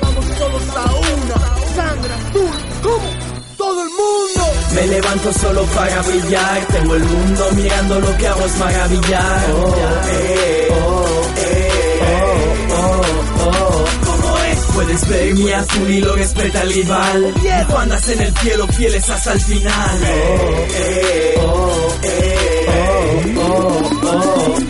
Vamos 0.00 0.26
todos 0.38 0.62
a 0.76 0.94
una, 1.14 1.38
sangre 1.74 2.12
azul, 2.14 2.50
como 2.82 3.08
todo 3.56 3.82
el 3.82 3.88
mundo. 3.88 4.42
Me 4.74 4.86
levanto 4.86 5.32
solo 5.32 5.62
para 5.66 6.02
brillar, 6.02 6.66
tengo 6.66 6.94
el 6.94 7.04
mundo 7.04 7.50
mirando 7.56 8.00
lo 8.00 8.16
que 8.16 8.26
hago 8.28 8.44
es 8.46 8.58
maravillar. 8.58 9.50
Oh, 9.50 9.74
eh, 10.10 10.68
oh, 10.70 11.22
eh, 11.36 12.68
oh, 12.70 13.00
oh, 13.40 13.50
oh. 13.50 13.84
¿Cómo 14.06 14.38
es? 14.38 14.58
Puedes 14.74 15.08
ver 15.08 15.34
mi 15.34 15.52
azul 15.52 15.90
y 15.90 16.00
lo 16.00 16.14
que 16.14 16.22
es 16.22 16.32
Petalival. 16.32 17.34
Tú 17.68 17.76
andas 17.76 18.08
en 18.08 18.20
el 18.20 18.34
cielo 18.38 18.66
fieles 18.68 19.08
hasta 19.08 19.32
el 19.32 19.40
final. 19.40 20.00
Oh, 20.00 20.66
eh, 20.70 21.34
oh, 21.40 21.94
eh, 22.02 23.36
oh, 23.38 23.90
oh. 24.02 24.58
¿Cómo 24.58 24.67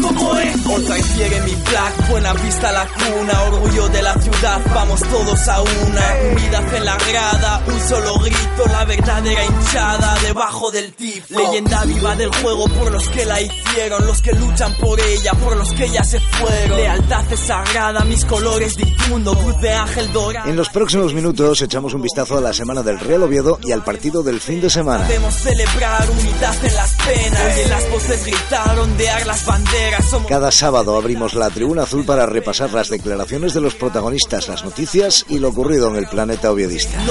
Otra 0.78 0.96
quiere 1.16 1.40
mi 1.40 1.54
black, 1.56 2.08
buena 2.08 2.32
vista 2.34 2.70
la 2.70 2.86
cuna, 2.86 3.42
orgullo 3.50 3.88
de 3.88 4.00
la 4.00 4.14
ciudad, 4.14 4.60
vamos 4.72 5.00
todos 5.00 5.48
a 5.48 5.60
una. 5.60 6.16
Unidad 6.30 6.74
en 6.74 6.84
la 6.84 6.96
grada, 6.96 7.62
un 7.66 7.80
solo 7.80 8.18
grito, 8.20 8.64
la 8.70 8.84
verdadera 8.84 9.44
hinchada 9.44 10.16
debajo 10.22 10.70
del 10.70 10.92
tif. 10.92 11.28
Leyenda 11.30 11.84
viva 11.84 12.14
del 12.14 12.32
juego 12.32 12.68
por 12.68 12.92
los 12.92 13.08
que 13.08 13.24
la 13.24 13.40
hicieron, 13.40 14.06
los 14.06 14.22
que 14.22 14.32
luchan 14.34 14.72
por 14.76 15.00
ella, 15.00 15.32
por 15.32 15.56
los 15.56 15.72
que 15.72 15.90
ya 15.90 16.04
se 16.04 16.20
fueron. 16.20 16.76
Lealtad 16.76 17.32
es 17.32 17.40
sagrada, 17.40 18.04
mis 18.04 18.24
colores 18.24 18.76
difundo, 18.76 19.36
cruz 19.36 19.60
de 19.60 19.72
ángel 19.72 20.12
dorado. 20.12 20.48
En 20.48 20.54
los 20.54 20.68
próximos 20.68 21.12
minutos 21.12 21.60
echamos 21.60 21.92
un 21.92 22.02
vistazo 22.02 22.38
a 22.38 22.40
la 22.40 22.52
semana 22.52 22.84
del 22.84 23.00
Real 23.00 23.24
Oviedo 23.24 23.58
y 23.64 23.72
al 23.72 23.82
partido 23.82 24.22
del 24.22 24.40
fin 24.40 24.60
de 24.60 24.70
semana. 24.70 25.08
Debemos 25.08 25.34
celebrar 25.34 26.08
unidad 26.08 26.64
en 26.64 26.74
las 26.76 26.92
penas. 26.92 27.52
Oye, 27.52 27.66
las 27.68 27.90
voces 27.90 28.24
gritar, 28.24 28.78
ondear 28.78 29.26
las 29.26 29.44
banderas. 29.44 30.04
Somos 30.08 30.28
Cada 30.28 30.52
sábado 30.52 30.67
abrimos 30.76 31.34
la 31.34 31.50
tribuna 31.50 31.84
azul 31.84 32.04
para 32.04 32.26
repasar 32.26 32.72
las 32.72 32.90
declaraciones 32.90 33.54
de 33.54 33.60
los 33.60 33.74
protagonistas, 33.74 34.48
las 34.48 34.64
noticias 34.64 35.24
y 35.28 35.38
lo 35.38 35.48
ocurrido 35.48 35.88
en 35.88 35.96
el 35.96 36.06
planeta 36.06 36.52
oviedista. 36.52 37.02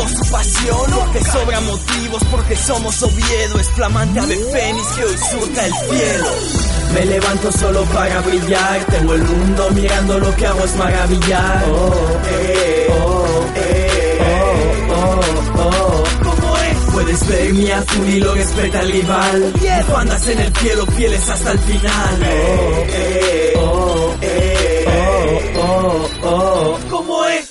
Tengo 8.86 9.14
el 9.14 9.24
mundo 9.24 9.70
mirando 9.72 10.20
lo 10.20 10.36
que 10.36 10.48
hago 10.48 10.64
es 10.64 10.76
maravillar. 10.76 11.66
Oh, 11.70 11.94
eh, 12.30 12.88
oh, 13.04 13.46
eh, 13.56 14.88
oh. 14.94 15.87
Puedes 16.98 17.28
ver 17.28 17.54
mi 17.54 17.70
azul 17.70 18.10
y 18.10 18.20
lo 18.20 18.34
que 18.34 18.42
es 18.42 18.52
Petalival. 18.54 19.54
Tú 19.86 19.96
andas 19.96 20.28
en 20.30 20.40
el 20.40 20.52
cielo 20.56 20.84
fieles 20.88 21.30
hasta 21.30 21.52
el 21.52 21.60
final. 21.60 22.20
Oh, 22.24 22.86
eh, 22.90 23.54
oh, 23.56 24.16
eh, 24.20 24.86
oh, 25.56 25.62
oh, 25.62 26.10
oh. 26.17 26.17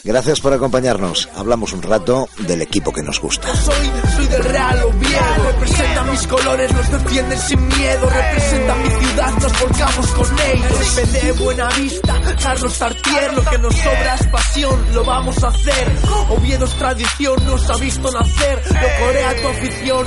Gracias 0.06 0.40
por 0.40 0.52
acompañarnos. 0.52 1.28
Hablamos 1.34 1.72
un 1.72 1.82
rato 1.82 2.28
del 2.38 2.62
equipo 2.62 2.92
que 2.92 3.02
nos 3.02 3.20
gusta. 3.20 3.52
Soy, 3.56 3.90
soy 4.14 4.26
del 4.28 4.44
Real 4.44 4.84
Oviedo, 4.84 5.50
representa 5.50 6.04
mis 6.04 6.26
colores, 6.28 6.72
los 6.72 6.90
defienden 6.92 7.38
sin 7.40 7.66
miedo, 7.66 8.08
representa 8.08 8.74
mi 8.76 8.88
ciudad, 8.88 9.32
nos 9.42 9.60
volcamos 9.60 10.06
con 10.12 10.26
ellos. 10.38 10.96
RPD, 10.96 11.42
Buena 11.42 11.68
Vista, 11.70 12.20
Carlos 12.40 12.78
Tartier, 12.78 13.34
lo 13.34 13.44
que 13.50 13.58
nos 13.58 13.74
sobra 13.74 14.14
es 14.14 14.26
pasión, 14.28 14.94
lo 14.94 15.04
vamos 15.04 15.42
a 15.42 15.48
hacer. 15.48 15.92
Oviedo 16.30 16.66
es 16.66 16.74
tradición, 16.74 17.44
nos 17.44 17.68
ha 17.68 17.76
visto 17.76 18.08
nacer, 18.12 18.62
lo 18.64 19.04
corea 19.06 19.42
tu 19.42 19.48
afición. 19.48 20.06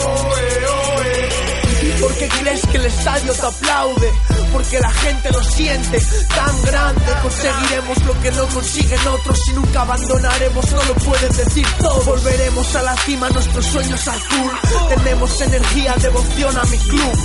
Porque 2.01 2.29
crees 2.41 2.61
que 2.67 2.77
el 2.77 2.85
estadio 2.85 3.33
te 3.33 3.45
aplaude, 3.45 4.11
porque 4.53 4.79
la 4.79 4.91
gente 4.91 5.31
lo 5.31 5.43
siente 5.43 5.99
tan 6.35 6.61
grande. 6.63 7.01
Conseguiremos 7.21 8.05
lo 8.05 8.21
que 8.21 8.31
no 8.31 8.47
consiguen 8.47 9.07
otros 9.07 9.47
y 9.47 9.53
nunca 9.53 9.81
abandonaremos, 9.81 10.71
no 10.71 10.83
lo 10.85 10.93
pueden 10.95 11.31
decir 11.31 11.67
todos. 11.79 12.05
Volveremos 12.05 12.75
a 12.75 12.81
la 12.83 12.95
cima, 12.97 13.29
nuestros 13.29 13.65
sueños 13.65 14.07
azul. 14.07 14.51
Tenemos 14.95 15.41
energía, 15.41 15.95
devoción 16.01 16.57
a 16.57 16.63
mi 16.63 16.77
club. 16.77 17.19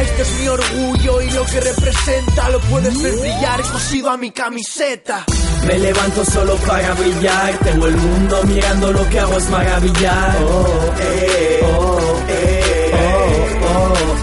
Este 0.00 0.22
es 0.22 0.32
mi 0.40 0.48
orgullo 0.48 1.22
y 1.22 1.30
lo 1.30 1.44
que 1.44 1.60
representa 1.60 2.48
lo 2.50 2.60
puedes 2.60 3.02
ver 3.02 3.16
brillar 3.16 3.62
cosido 3.62 4.10
a 4.10 4.16
mi 4.16 4.30
camiseta. 4.30 5.24
Me 5.66 5.78
levanto 5.78 6.24
solo 6.24 6.56
para 6.56 6.94
brillar, 6.94 7.58
tengo 7.58 7.86
el 7.86 7.96
mundo 7.96 8.42
mirando 8.44 8.92
lo 8.92 9.08
que 9.10 9.20
hago 9.20 9.36
es 9.36 9.50
maravillar. 9.50 10.38
Oh, 10.42 10.94
eh, 11.00 11.60
oh, 11.62 12.20
eh, 12.28 12.92
oh, 12.94 13.09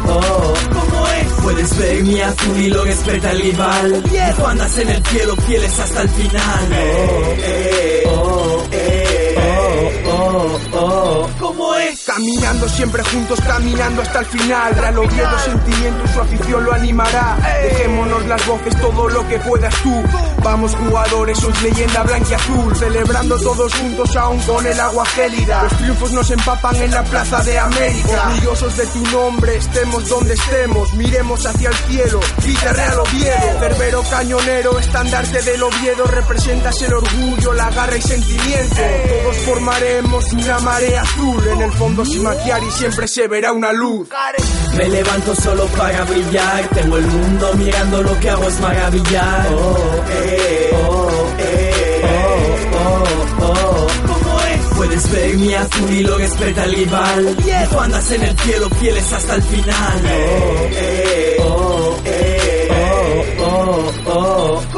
oh. 0.08 0.54
¿Cómo 0.74 1.08
es? 1.08 1.34
Puedes 1.44 1.78
ver 1.78 2.04
mi 2.04 2.22
azul 2.22 2.58
y 2.58 2.70
lo 2.70 2.84
que 2.84 2.92
es 2.92 3.00
Petalival. 3.00 4.04
Tú 4.36 4.46
andas 4.46 4.78
en 4.78 4.90
el 4.90 5.06
cielo 5.06 5.36
fieles 5.36 5.80
hasta 5.80 6.02
el 6.02 6.10
final. 6.10 6.68
Oh, 6.72 7.36
eh, 7.40 8.04
oh, 8.08 8.64
eh, 8.72 10.06
oh, 10.08 10.60
oh, 10.74 10.78
oh. 10.78 11.30
¿Cómo 11.40 11.76
es? 11.76 12.04
Caminando 12.06 12.68
siempre 12.70 13.04
juntos, 13.04 13.40
caminando 13.42 14.02
hasta 14.02 14.20
el 14.20 14.26
final. 14.26 14.76
Real 14.76 14.98
Oviedo, 14.98 15.40
sentimiento, 15.40 16.08
su 16.14 16.20
afición 16.22 16.66
lo 16.66 16.74
animará. 16.74 17.38
Dejémonos 17.64 18.26
las 18.28 18.46
voces, 18.46 18.80
todo 18.82 19.10
lo 19.10 19.28
que 19.28 19.40
puedas 19.40 19.74
tú. 19.82 20.04
Vamos 20.44 20.76
jugadores, 20.76 21.38
sois 21.40 21.62
leyenda 21.62 22.04
blanca 22.04 22.30
y 22.32 22.34
azul. 22.34 22.76
Celebrando 22.76 23.38
todos 23.40 23.74
juntos 23.74 24.16
aún 24.16 24.40
con 24.42 24.66
el 24.66 24.80
agua 24.80 25.06
gélida. 25.06 25.64
Los 25.64 25.78
triunfos 25.78 26.12
nos 26.12 26.32
empapan 26.32 26.76
en 26.78 26.92
la 26.92 27.04
plaza 27.04 27.44
de 27.44 27.60
América. 27.60 28.30
Orgullosos 28.30 28.78
de 28.78 28.86
tu 28.88 29.04
nombre, 29.08 29.58
estemos 29.58 30.08
donde 30.10 30.34
estemos. 30.34 30.94
Miremos 30.94 31.46
hacia 31.46 31.70
el 31.70 31.76
cielo, 31.76 32.20
grita 32.44 32.74
Real 32.74 33.00
Oviedo. 33.00 33.60
Cerbero 33.60 34.04
cañonero, 34.10 34.80
estandarte 34.80 35.42
del 35.42 35.64
Oviedo. 35.64 36.06
Representas 36.06 36.82
el 36.82 36.94
orgullo, 36.94 37.54
la 37.54 37.70
garra 37.72 37.98
y 37.98 38.02
sentimiento. 38.02 38.76
Todos 38.76 39.38
formaremos 39.46 40.34
una 40.34 40.60
marea 40.60 41.02
azul. 41.02 41.48
En 41.48 41.62
el 41.62 41.72
fondo 41.74 42.06
sin 42.06 42.24
maquiar 42.24 42.64
y 42.64 42.72
siempre 42.72 43.08
se 43.08 43.28
verá 43.28 43.52
una 43.52 43.72
luz. 43.74 44.08
Me 44.78 44.88
levanto 44.90 45.36
solo 45.36 45.66
para 45.68 46.04
brillar, 46.04 46.68
tengo 46.68 46.98
el 46.98 47.08
mundo 47.08 47.54
mirando 47.56 48.04
lo 48.04 48.20
que 48.20 48.30
hago 48.30 48.48
es 48.48 48.60
maravillar. 48.60 49.48
Oh, 49.54 50.04
eh, 50.28 50.70
oh, 50.88 51.10
eh, 51.40 52.02
oh, 52.04 52.76
oh, 52.78 53.44
oh. 53.46 53.88
¿Cómo 54.08 54.40
es? 54.42 54.76
Puedes 54.76 55.12
ver 55.12 55.38
mi 55.38 55.54
azul 55.54 55.92
y 55.92 56.04
lo 56.04 56.18
que 56.18 56.26
es 56.26 56.36
Petalival. 56.36 57.36
Tú 57.72 57.80
andas 57.80 58.12
en 58.12 58.24
el 58.24 58.38
cielo 58.40 58.70
fieles 58.80 59.14
hasta 59.14 59.36
el 59.36 59.44
final. 59.44 60.02
Oh, 60.04 60.70
eh, 60.72 61.38
oh, 61.42 61.98
eh, 62.06 62.68
oh, 63.42 63.94
oh, 64.08 64.64
oh. 64.74 64.77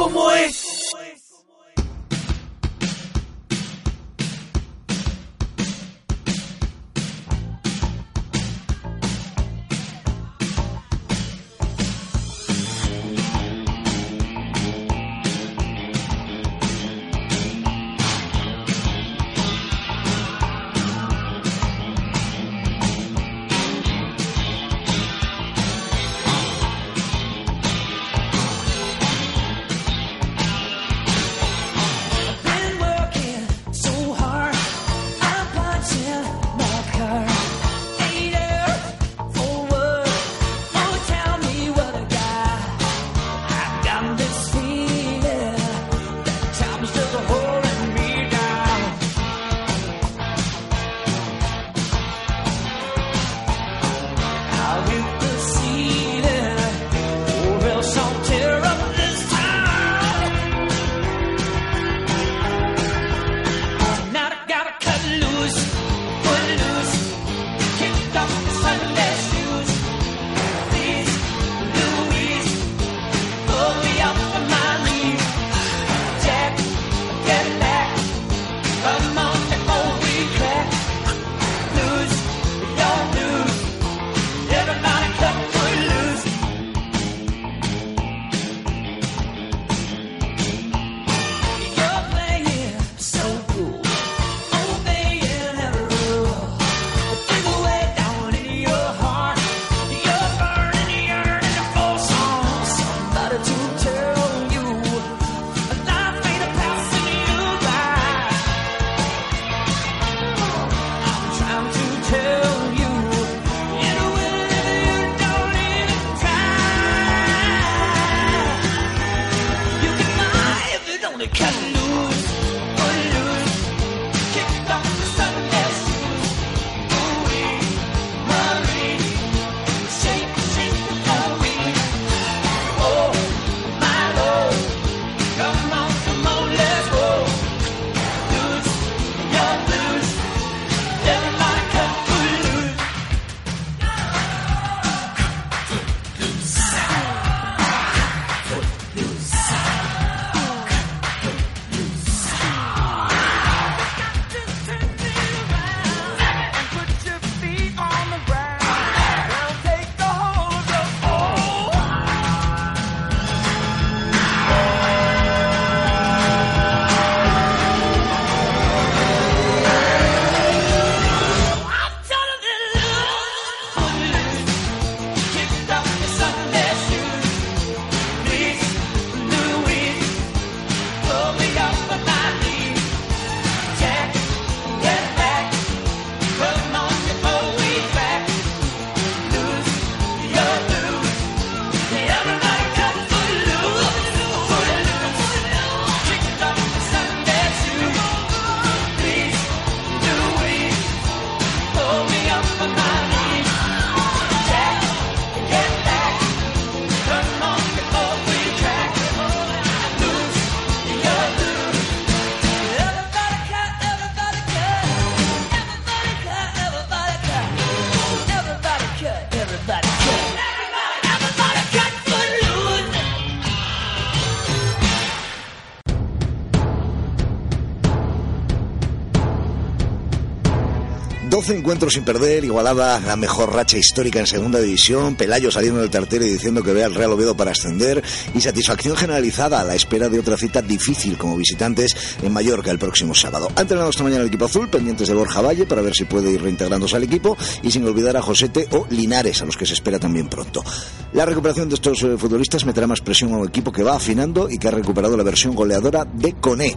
Encuentros 231.70 231.92
sin 231.92 232.02
perder, 232.02 232.44
igualada 232.44 232.98
la 232.98 233.14
mejor 233.14 233.54
racha 233.54 233.78
histórica 233.78 234.18
en 234.18 234.26
segunda 234.26 234.58
división, 234.58 235.14
Pelayo 235.14 235.52
saliendo 235.52 235.80
del 235.80 235.88
tartero 235.88 236.24
y 236.26 236.30
diciendo 236.30 236.64
que 236.64 236.72
ve 236.72 236.82
al 236.82 236.96
Real 236.96 237.12
Oviedo 237.12 237.36
para 237.36 237.52
ascender 237.52 238.02
y 238.34 238.40
satisfacción 238.40 238.96
generalizada 238.96 239.60
a 239.60 239.64
la 239.64 239.76
espera 239.76 240.08
de 240.08 240.18
otra 240.18 240.36
cita 240.36 240.62
difícil 240.62 241.16
como 241.16 241.36
visitantes 241.36 241.94
en 242.24 242.32
Mallorca 242.32 242.72
el 242.72 242.80
próximo 242.80 243.14
sábado. 243.14 243.46
Ha 243.54 243.60
entrenado 243.60 243.90
esta 243.90 244.02
mañana 244.02 244.22
el 244.22 244.26
equipo 244.26 244.46
azul, 244.46 244.68
pendientes 244.68 245.06
de 245.06 245.14
Borja 245.14 245.42
Valle 245.42 245.64
para 245.64 245.80
ver 245.80 245.94
si 245.94 246.06
puede 246.06 246.32
ir 246.32 246.42
reintegrándose 246.42 246.96
al 246.96 247.04
equipo 247.04 247.36
y 247.62 247.70
sin 247.70 247.86
olvidar 247.86 248.16
a 248.16 248.22
Josete 248.22 248.66
o 248.72 248.88
Linares, 248.90 249.40
a 249.40 249.44
los 249.44 249.56
que 249.56 249.64
se 249.64 249.74
espera 249.74 250.00
también 250.00 250.28
pronto. 250.28 250.64
La 251.12 251.24
recuperación 251.24 251.68
de 251.68 251.76
estos 251.76 252.02
eh, 252.02 252.16
futbolistas 252.18 252.64
meterá 252.64 252.88
más 252.88 253.00
presión 253.00 253.32
a 253.32 253.36
un 253.36 253.46
equipo 253.46 253.70
que 253.70 253.84
va 253.84 253.94
afinando 253.94 254.50
y 254.50 254.58
que 254.58 254.66
ha 254.66 254.72
recuperado 254.72 255.16
la 255.16 255.22
versión 255.22 255.54
goleadora 255.54 256.04
de 256.04 256.32
Coné. 256.32 256.76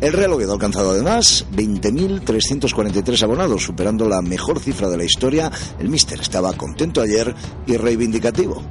El 0.00 0.14
Real 0.14 0.32
Oviedo 0.32 0.52
ha 0.52 0.54
alcanzado 0.54 0.92
además 0.92 1.44
20.343 1.54 3.22
abonados, 3.22 3.62
superando 3.62 4.08
la 4.08 4.22
mejor 4.22 4.58
cifra 4.58 4.88
de 4.88 4.96
la 4.96 5.04
historia. 5.04 5.50
El 5.78 5.90
míster 5.90 6.18
estaba 6.20 6.54
contento 6.54 7.02
ayer 7.02 7.34
y 7.66 7.76
reivindicativo. 7.76 8.62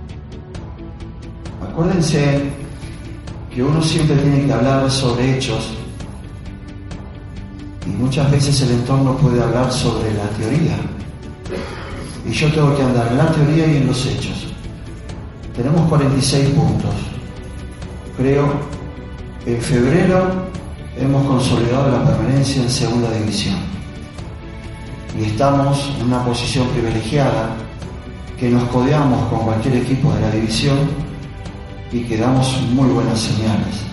Acuérdense 1.62 2.42
que 3.54 3.62
uno 3.62 3.82
siempre 3.84 4.16
tiene 4.16 4.48
que 4.48 4.54
hablar 4.54 4.90
sobre 4.90 5.38
hechos 5.38 5.70
y 7.86 7.90
muchas 7.90 8.30
veces 8.32 8.62
el 8.62 8.72
entorno 8.72 9.16
puede 9.18 9.42
hablar 9.42 9.72
sobre 9.72 10.12
la 10.16 10.28
teoría. 10.30 10.78
Y 12.26 12.32
yo 12.32 12.52
tengo 12.52 12.76
que 12.76 12.82
andar 12.82 13.08
en 13.12 13.18
la 13.18 13.32
teoría 13.32 13.68
y 13.68 13.78
en 13.78 13.88
los 13.88 14.06
hechos. 14.08 14.48
Tenemos 15.56 15.88
46 15.90 16.50
puntos. 16.50 16.96
Creo 18.18 18.52
que 19.46 19.56
en 19.56 19.62
febrero 19.62 20.50
hemos 21.00 21.26
consolidado 21.26 21.92
la 21.92 22.06
permanencia 22.06 22.62
en 22.62 22.70
segunda 22.70 23.10
división 23.12 23.56
y 25.18 25.24
estamos 25.24 25.92
en 26.00 26.08
una 26.08 26.24
posición 26.26 26.68
privilegiada 26.68 27.56
que 28.38 28.50
nos 28.50 28.64
codeamos 28.66 29.28
con 29.30 29.40
cualquier 29.40 29.78
equipo 29.78 30.12
de 30.14 30.22
la 30.22 30.32
división 30.32 30.78
y 31.92 32.02
que 32.02 32.18
damos 32.18 32.62
muy 32.74 32.90
buenas 32.90 33.20
señales. 33.20 33.86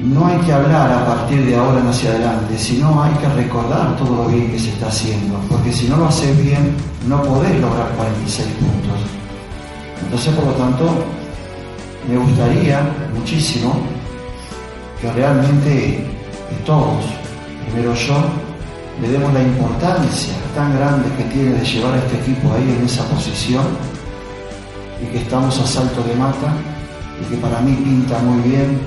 No 0.00 0.26
hay 0.26 0.38
que 0.38 0.52
hablar 0.52 0.90
a 0.90 1.06
partir 1.06 1.44
de 1.46 1.56
ahora 1.56 1.80
en 1.80 1.86
hacia 1.86 2.10
adelante, 2.10 2.58
sino 2.58 3.02
hay 3.02 3.12
que 3.14 3.28
recordar 3.28 3.96
todo 3.96 4.24
lo 4.24 4.28
bien 4.28 4.50
que 4.50 4.58
se 4.58 4.70
está 4.70 4.88
haciendo, 4.88 5.38
porque 5.48 5.72
si 5.72 5.86
no 5.88 5.96
lo 5.98 6.06
haces 6.06 6.36
bien, 6.42 6.74
no 7.06 7.22
podés 7.22 7.60
lograr 7.60 7.88
46 7.96 8.48
puntos. 8.48 9.00
Entonces, 10.02 10.34
por 10.34 10.46
lo 10.46 10.52
tanto, 10.52 11.04
me 12.08 12.18
gustaría 12.18 12.82
muchísimo 13.14 13.74
que 15.00 15.12
realmente 15.12 16.11
todos, 16.64 17.04
primero 17.66 17.94
yo, 17.94 18.16
le 19.00 19.08
demos 19.08 19.32
la 19.32 19.42
importancia 19.42 20.34
tan 20.54 20.76
grande 20.76 21.08
que 21.16 21.24
tiene 21.24 21.54
de 21.54 21.64
llevar 21.64 21.94
a 21.94 21.98
este 21.98 22.16
equipo 22.18 22.52
ahí 22.52 22.76
en 22.78 22.84
esa 22.84 23.04
posición 23.04 23.64
y 25.02 25.06
que 25.06 25.18
estamos 25.18 25.58
a 25.58 25.66
salto 25.66 26.02
de 26.02 26.14
mata 26.14 26.54
y 27.20 27.24
que 27.30 27.36
para 27.36 27.60
mí 27.60 27.72
pinta 27.72 28.18
muy 28.18 28.48
bien 28.48 28.78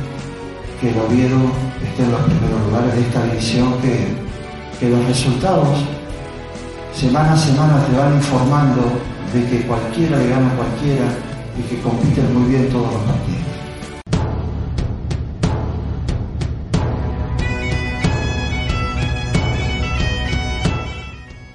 que 0.79 0.89
el 0.89 0.99
Oviedo 0.99 1.39
esté 1.83 2.03
en 2.03 2.11
los 2.11 2.21
primeros 2.21 2.61
lugares 2.67 2.95
de 2.95 3.01
esta 3.01 3.23
división, 3.23 3.73
que, 3.81 4.07
que 4.79 4.89
los 4.89 5.05
resultados 5.05 5.85
semana 6.93 7.33
a 7.33 7.37
semana 7.37 7.85
te 7.85 7.97
van 7.97 8.15
informando 8.15 8.81
de 9.33 9.45
que 9.49 9.67
cualquiera 9.67 10.17
le 10.17 10.29
gana 10.29 10.47
a 10.47 10.55
cualquiera 10.55 11.05
y 11.57 11.61
que 11.63 11.81
compiten 11.81 12.33
muy 12.33 12.49
bien 12.49 12.69
todos 12.69 12.91
los 12.91 13.01
partidos. 13.03 13.54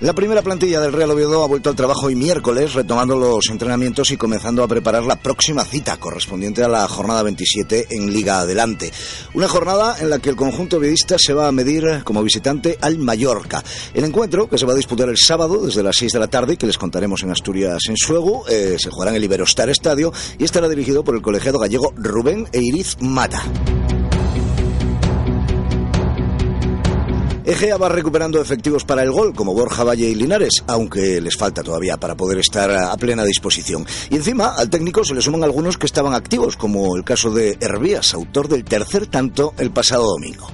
La 0.00 0.14
primera 0.14 0.40
plantilla 0.40 0.80
del 0.80 0.94
Real 0.94 1.10
Oviedo 1.10 1.44
ha 1.44 1.46
vuelto 1.46 1.68
al 1.68 1.76
trabajo 1.76 2.06
hoy 2.06 2.14
miércoles, 2.14 2.72
retomando 2.72 3.16
los 3.16 3.50
entrenamientos 3.50 4.10
y 4.10 4.16
comenzando 4.16 4.62
a 4.62 4.68
preparar 4.68 5.04
la 5.04 5.16
próxima 5.16 5.62
cita 5.62 5.98
correspondiente 5.98 6.64
a 6.64 6.68
la 6.68 6.88
jornada 6.88 7.22
27 7.22 7.88
en 7.90 8.10
Liga 8.10 8.40
Adelante. 8.40 8.90
Una 9.34 9.46
jornada 9.46 9.98
en 10.00 10.08
la 10.08 10.18
que 10.18 10.30
el 10.30 10.36
conjunto 10.36 10.78
oviedista 10.78 11.16
se 11.18 11.34
va 11.34 11.48
a 11.48 11.52
medir 11.52 12.02
como 12.02 12.22
visitante 12.22 12.78
al 12.80 12.96
Mallorca. 12.96 13.62
El 13.92 14.04
encuentro, 14.04 14.48
que 14.48 14.56
se 14.56 14.64
va 14.64 14.72
a 14.72 14.76
disputar 14.76 15.10
el 15.10 15.18
sábado 15.18 15.66
desde 15.66 15.82
las 15.82 15.96
6 15.96 16.12
de 16.12 16.18
la 16.18 16.28
tarde 16.28 16.56
que 16.56 16.66
les 16.66 16.78
contaremos 16.78 17.22
en 17.22 17.32
Asturias 17.32 17.82
en 17.86 17.98
Suego, 17.98 18.48
eh, 18.48 18.76
se 18.78 18.88
jugará 18.88 19.10
en 19.10 19.18
el 19.18 19.24
Iberostar 19.24 19.68
Estadio 19.68 20.14
y 20.38 20.44
estará 20.44 20.70
dirigido 20.70 21.04
por 21.04 21.14
el 21.14 21.20
colegiado 21.20 21.58
gallego 21.58 21.92
Rubén 21.98 22.48
Eiriz 22.54 22.96
Mata. 23.00 23.42
Egea 27.44 27.76
va 27.78 27.88
recuperando 27.88 28.40
efectivos 28.40 28.84
para 28.84 29.02
el 29.02 29.10
gol, 29.10 29.34
como 29.34 29.54
Borja 29.54 29.82
Valle 29.82 30.08
y 30.08 30.14
Linares, 30.14 30.62
aunque 30.66 31.20
les 31.20 31.36
falta 31.36 31.62
todavía 31.62 31.96
para 31.96 32.16
poder 32.16 32.38
estar 32.38 32.70
a 32.70 32.96
plena 32.96 33.24
disposición. 33.24 33.86
Y 34.10 34.16
encima, 34.16 34.54
al 34.56 34.68
técnico 34.68 35.04
se 35.04 35.14
le 35.14 35.22
suman 35.22 35.44
algunos 35.44 35.78
que 35.78 35.86
estaban 35.86 36.14
activos, 36.14 36.56
como 36.56 36.96
el 36.96 37.04
caso 37.04 37.30
de 37.30 37.56
Hervías, 37.60 38.14
autor 38.14 38.48
del 38.48 38.64
tercer 38.64 39.06
tanto 39.06 39.54
el 39.58 39.70
pasado 39.70 40.04
domingo. 40.04 40.48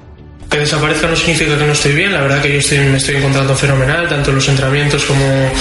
Que 0.57 0.61
desaparezca 0.61 1.07
no 1.07 1.15
significa 1.15 1.55
que 1.59 1.67
no 1.67 1.73
estoy 1.73 1.93
bien, 1.93 2.15
la 2.15 2.23
verdad 2.23 2.41
que 2.41 2.59
yo 2.59 2.83
me 2.85 2.97
estoy 2.97 3.17
encontrando 3.17 3.55
fenomenal, 3.55 4.09
tanto 4.09 4.31
en 4.31 4.37
los 4.37 4.49
entrenamientos 4.49 5.05
como, 5.05 5.53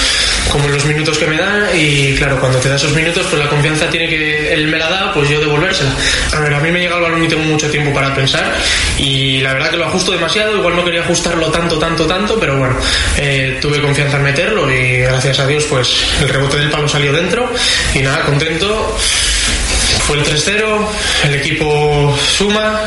como 0.50 0.64
en 0.68 0.72
los 0.72 0.86
minutos 0.86 1.18
que 1.18 1.26
me 1.26 1.36
da. 1.36 1.76
Y 1.76 2.16
claro, 2.16 2.40
cuando 2.40 2.60
te 2.60 2.70
da 2.70 2.78
esos 2.78 2.94
minutos 2.94 3.28
pues 3.30 3.44
la 3.44 3.50
confianza 3.50 3.90
tiene 3.90 4.08
que, 4.08 4.54
él 4.54 4.70
me 4.70 4.78
la 4.78 4.90
da, 4.90 5.14
pues 5.14 5.28
yo 5.28 5.38
devolvérsela. 5.42 5.92
A 6.32 6.40
ver, 6.40 6.54
a 6.54 6.62
mí 6.62 6.72
me 6.72 6.80
llega 6.80 6.96
el 6.96 7.02
balón 7.02 7.22
y 7.22 7.28
tengo 7.28 7.44
mucho 7.44 7.70
tiempo 7.70 7.94
para 7.94 8.16
pensar. 8.16 8.56
Y 8.98 9.42
la 9.42 9.52
verdad 9.52 9.72
que 9.72 9.76
lo 9.76 9.86
ajusto 9.86 10.14
demasiado, 10.14 10.56
igual 10.56 10.78
no 10.78 10.86
quería 10.86 11.02
ajustarlo 11.02 11.52
tanto, 11.52 11.78
tanto, 11.78 12.06
tanto, 12.06 12.40
pero 12.40 12.58
bueno, 12.58 12.78
eh, 13.18 13.60
tuve 13.62 13.82
confianza 13.82 14.16
en 14.16 14.24
meterlo 14.24 14.72
y 14.72 15.00
gracias 15.00 15.40
a 15.40 15.46
Dios 15.46 15.66
pues 15.66 16.06
el 16.22 16.30
rebote 16.30 16.56
del 16.56 16.70
palo 16.70 16.88
salió 16.88 17.12
dentro. 17.12 17.52
Y 17.94 18.00
nada, 18.00 18.22
contento. 18.22 18.96
Fue 20.08 20.18
el 20.18 20.24
3-0, 20.24 20.88
el 21.26 21.36
equipo 21.36 22.16
suma, 22.38 22.80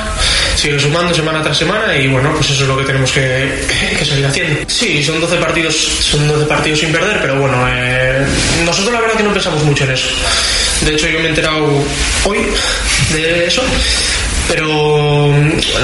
sigue 0.58 0.78
sumando 0.80 1.14
semana 1.14 1.40
tras 1.40 1.56
semana 1.56 1.96
y 1.96 2.08
bueno, 2.08 2.32
pues 2.34 2.50
eso 2.50 2.64
es 2.64 2.68
lo 2.68 2.76
que 2.76 2.84
tenemos 2.84 3.12
que, 3.12 3.64
seguir 4.04 4.26
haciendo. 4.26 4.60
Sí, 4.66 5.04
son 5.04 5.20
12 5.20 5.36
partidos, 5.36 5.74
son 5.76 6.26
12 6.26 6.46
partidos 6.46 6.80
sin 6.80 6.90
perder, 6.90 7.20
pero 7.20 7.38
bueno, 7.38 7.64
eh, 7.68 8.26
nosotros 8.64 8.92
la 8.92 9.00
verdad 9.00 9.16
que 9.16 9.22
no 9.22 9.32
pensamos 9.32 9.62
mucho 9.62 9.84
en 9.84 9.92
eso. 9.92 10.08
De 10.84 10.94
hecho, 10.94 11.08
yo 11.08 11.20
me 11.20 11.26
he 11.26 11.28
enterado 11.28 11.64
hoy 12.24 12.38
de 13.12 13.46
eso 13.46 13.62
pero 14.48 15.30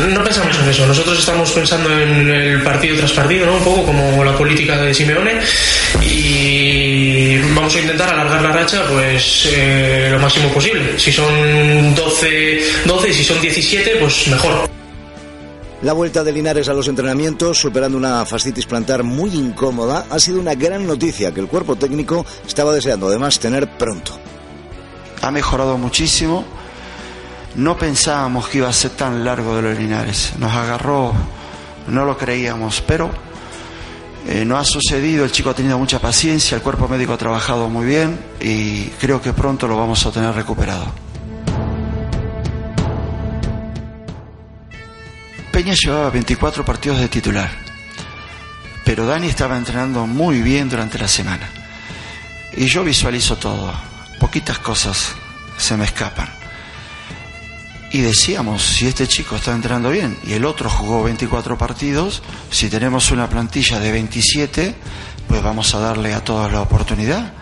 no 0.09 0.25
pensamos 0.25 0.59
en 0.59 0.69
eso. 0.69 0.87
Nosotros 0.87 1.19
estamos 1.19 1.51
pensando 1.53 1.91
en 1.97 2.29
el 2.31 2.63
partido 2.63 2.97
tras 2.97 3.13
partido, 3.13 3.47
¿no? 3.47 3.57
Un 3.57 3.65
poco 3.65 3.85
como 3.85 4.25
la 4.25 4.37
política 4.37 4.81
de 4.81 4.95
Simeone 4.95 5.41
y 6.03 7.39
vamos 7.55 7.77
a 7.77 7.81
intentar 7.81 8.09
alargar 8.09 8.43
la 8.43 8.53
racha 8.53 8.83
pues 8.89 9.49
eh, 9.53 10.09
lo 10.11 10.19
máximo 10.19 10.49
posible. 10.49 10.99
Si 10.99 11.13
son 11.13 11.95
12, 11.95 12.61
12 12.87 13.09
y 13.09 13.13
si 13.13 13.25
son 13.25 13.41
17, 13.41 13.97
pues 14.01 14.29
mejor. 14.29 14.69
La 15.83 15.93
vuelta 15.93 16.25
de 16.25 16.33
Linares 16.33 16.71
a 16.71 16.73
los 16.73 16.89
entrenamientos, 16.89 17.59
superando 17.59 17.99
una 17.99 18.25
fascitis 18.25 18.65
plantar 18.65 19.03
muy 19.03 19.31
incómoda, 19.35 20.07
ha 20.09 20.19
sido 20.19 20.41
una 20.41 20.55
gran 20.55 20.87
noticia 20.87 21.33
que 21.33 21.41
el 21.41 21.47
cuerpo 21.47 21.77
técnico 21.77 22.25
estaba 22.47 22.73
deseando 22.73 23.09
además 23.09 23.39
tener 23.39 23.69
pronto. 23.69 24.19
Ha 25.21 25.31
mejorado 25.31 25.77
muchísimo 25.77 26.47
no 27.57 27.77
pensábamos 27.77 28.49
que 28.49 28.59
iba 28.59 28.69
a 28.69 28.73
ser 28.73 28.93
tan 28.93 29.25
largo 29.25 29.57
de 29.57 29.63
los 29.63 29.79
Linares. 29.79 30.33
Nos 30.39 30.53
agarró, 30.53 31.13
no 31.89 32.05
lo 32.05 32.19
creíamos, 32.19 32.81
pero 32.81 33.11
eh, 34.27 34.45
no 34.45 34.59
ha 34.59 34.65
sucedido. 34.65 35.25
El 35.25 35.33
chico 35.33 35.51
ha 35.51 35.55
tenido 35.55 35.79
mucha 35.79 36.01
paciencia, 36.01 36.57
el 36.57 36.63
cuerpo 36.63 36.89
médico 36.89 37.13
ha 37.13 37.19
trabajado 37.19 37.69
muy 37.69 37.87
bien 37.87 38.19
y 38.41 38.87
creo 39.01 39.21
que 39.21 39.33
pronto 39.33 39.69
lo 39.69 39.77
vamos 39.77 40.05
a 40.07 40.11
tener 40.11 40.35
recuperado. 40.35 40.87
Peña 45.53 45.75
llevaba 45.75 46.11
24 46.11 46.65
partidos 46.65 46.99
de 46.99 47.07
titular, 47.07 47.49
pero 48.85 49.07
Dani 49.07 49.29
estaba 49.29 49.57
entrenando 49.57 50.05
muy 50.05 50.43
bien 50.43 50.69
durante 50.69 50.99
la 50.99 51.07
semana. 51.07 51.49
Y 52.57 52.67
yo 52.67 52.83
visualizo 52.83 53.37
todo, 53.37 53.73
poquitas 54.19 54.59
cosas 54.59 55.15
se 55.57 55.77
me 55.77 55.85
escapan 55.85 56.44
y 57.95 58.01
decíamos, 58.01 58.65
si 58.65 58.89
este 58.89 59.07
chico 59.07 59.37
está 59.37 59.53
entrando 59.53 59.89
bien 59.89 60.19
y 60.27 60.33
el 60.33 60.45
otro 60.47 60.69
jugó 60.69 61.05
24 61.05 61.57
partidos, 61.57 62.23
si 62.51 62.69
tenemos 62.69 63.13
una 63.13 63.29
plantilla 63.29 63.79
de 63.79 63.93
27, 63.93 64.75
pues 65.29 65.41
vamos 65.45 65.73
a 65.77 65.79
darle 65.79 66.13
a 66.13 66.25
todos 66.25 66.51
la 66.51 66.61
oportunidad. 66.61 67.35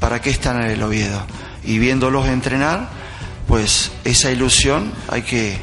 ¿Para 0.00 0.22
qué 0.22 0.30
están 0.30 0.62
en 0.62 0.70
el 0.70 0.82
Oviedo? 0.82 1.20
Y 1.62 1.78
viéndolos 1.78 2.26
entrenar, 2.26 2.88
pues 3.46 3.92
esa 4.02 4.30
ilusión 4.30 4.90
hay 5.08 5.20
que 5.20 5.58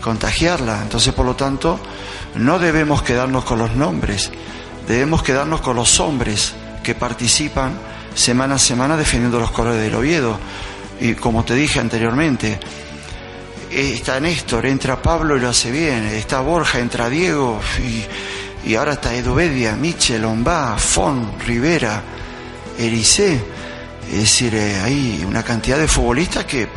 contagiarla. 0.00 0.82
Entonces, 0.82 1.14
por 1.14 1.24
lo 1.24 1.36
tanto, 1.36 1.78
no 2.34 2.58
debemos 2.58 3.02
quedarnos 3.02 3.44
con 3.44 3.60
los 3.60 3.76
nombres, 3.76 4.32
debemos 4.88 5.22
quedarnos 5.22 5.60
con 5.60 5.76
los 5.76 6.00
hombres 6.00 6.52
que 6.82 6.96
participan 6.96 7.78
semana 8.12 8.56
a 8.56 8.58
semana 8.58 8.96
defendiendo 8.96 9.38
los 9.38 9.52
colores 9.52 9.80
del 9.80 9.94
Oviedo. 9.94 10.36
Y 11.00 11.14
como 11.14 11.44
te 11.44 11.54
dije 11.54 11.78
anteriormente, 11.78 12.58
está 13.70 14.20
Néstor, 14.20 14.66
entra 14.66 15.00
Pablo 15.00 15.36
y 15.36 15.40
lo 15.40 15.48
hace 15.48 15.70
bien, 15.70 16.06
está 16.06 16.40
Borja, 16.40 16.78
entra 16.78 17.08
Diego 17.08 17.60
y, 17.78 18.68
y 18.68 18.74
ahora 18.74 18.94
está 18.94 19.14
Edubedia, 19.14 19.76
Michel, 19.76 20.24
Omba, 20.24 20.76
Fon, 20.78 21.38
Rivera, 21.46 22.02
Ericé. 22.78 23.40
Es 24.10 24.20
decir, 24.20 24.54
eh, 24.54 24.80
hay 24.80 25.24
una 25.28 25.42
cantidad 25.42 25.78
de 25.78 25.86
futbolistas 25.86 26.44
que 26.44 26.68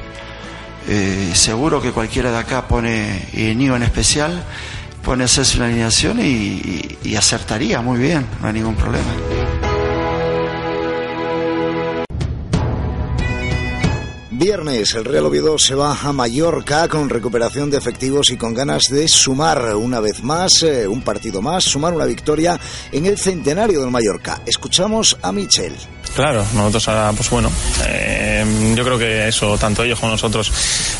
eh, 0.87 1.31
seguro 1.33 1.81
que 1.81 1.91
cualquiera 1.91 2.31
de 2.31 2.37
acá 2.37 2.67
pone, 2.67 3.29
y 3.33 3.55
Nigo 3.55 3.75
en 3.75 3.83
especial, 3.83 4.43
pone 5.03 5.23
a 5.23 5.25
hacerse 5.25 5.57
la 5.57 5.65
alineación 5.65 6.19
y 6.21 7.15
acertaría 7.15 7.81
muy 7.81 7.99
bien, 7.99 8.25
no 8.41 8.47
hay 8.47 8.53
ningún 8.53 8.75
problema. 8.75 9.60
Viernes, 14.41 14.95
el 14.95 15.05
Real 15.05 15.27
Oviedo 15.27 15.59
se 15.59 15.75
va 15.75 15.95
a 16.01 16.11
Mallorca 16.11 16.87
con 16.87 17.11
recuperación 17.11 17.69
de 17.69 17.77
efectivos 17.77 18.31
y 18.31 18.37
con 18.37 18.55
ganas 18.55 18.85
de 18.89 19.07
sumar 19.07 19.75
una 19.75 19.99
vez 19.99 20.23
más, 20.23 20.63
eh, 20.63 20.87
un 20.87 21.03
partido 21.03 21.43
más, 21.43 21.63
sumar 21.63 21.93
una 21.93 22.05
victoria 22.05 22.59
en 22.91 23.05
el 23.05 23.19
centenario 23.19 23.81
del 23.81 23.91
Mallorca. 23.91 24.41
Escuchamos 24.47 25.15
a 25.21 25.31
Michel. 25.31 25.75
Claro, 26.15 26.43
nosotros 26.55 26.87
ahora, 26.87 27.13
pues 27.15 27.29
bueno, 27.29 27.51
eh, 27.85 28.73
yo 28.75 28.83
creo 28.83 28.97
que 28.97 29.27
eso, 29.27 29.59
tanto 29.59 29.83
ellos 29.83 29.99
como 29.99 30.13
nosotros, 30.13 30.51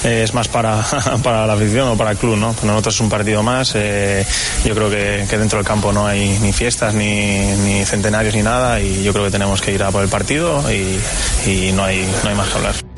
eh, 0.03 0.21
es 0.23 0.35
más 0.35 0.47
para, 0.47 0.79
para 1.23 1.47
la 1.47 1.53
afición 1.53 1.87
o 1.87 1.97
para 1.97 2.11
el 2.11 2.17
club, 2.17 2.37
¿no? 2.37 2.55
Nosotros 2.61 2.93
es 2.93 3.01
un 3.01 3.09
partido 3.09 3.41
más, 3.41 3.73
yo 3.73 4.75
creo 4.75 4.89
que, 4.91 5.25
dentro 5.35 5.57
del 5.57 5.65
campo 5.65 5.91
no 5.91 6.05
hay 6.05 6.37
ni 6.43 6.53
fiestas, 6.53 6.93
ni, 6.93 7.41
ni, 7.55 7.83
centenarios, 7.85 8.35
ni 8.35 8.43
nada, 8.43 8.79
y 8.79 9.03
yo 9.03 9.11
creo 9.13 9.25
que 9.25 9.31
tenemos 9.31 9.59
que 9.63 9.73
ir 9.73 9.81
a 9.81 9.89
por 9.89 10.03
el 10.03 10.09
partido 10.09 10.63
y, 10.71 10.99
y 11.49 11.71
no, 11.71 11.83
hay, 11.85 12.07
no 12.23 12.29
hay 12.29 12.35
más 12.35 12.47
que 12.47 12.57
hablar. 12.59 12.90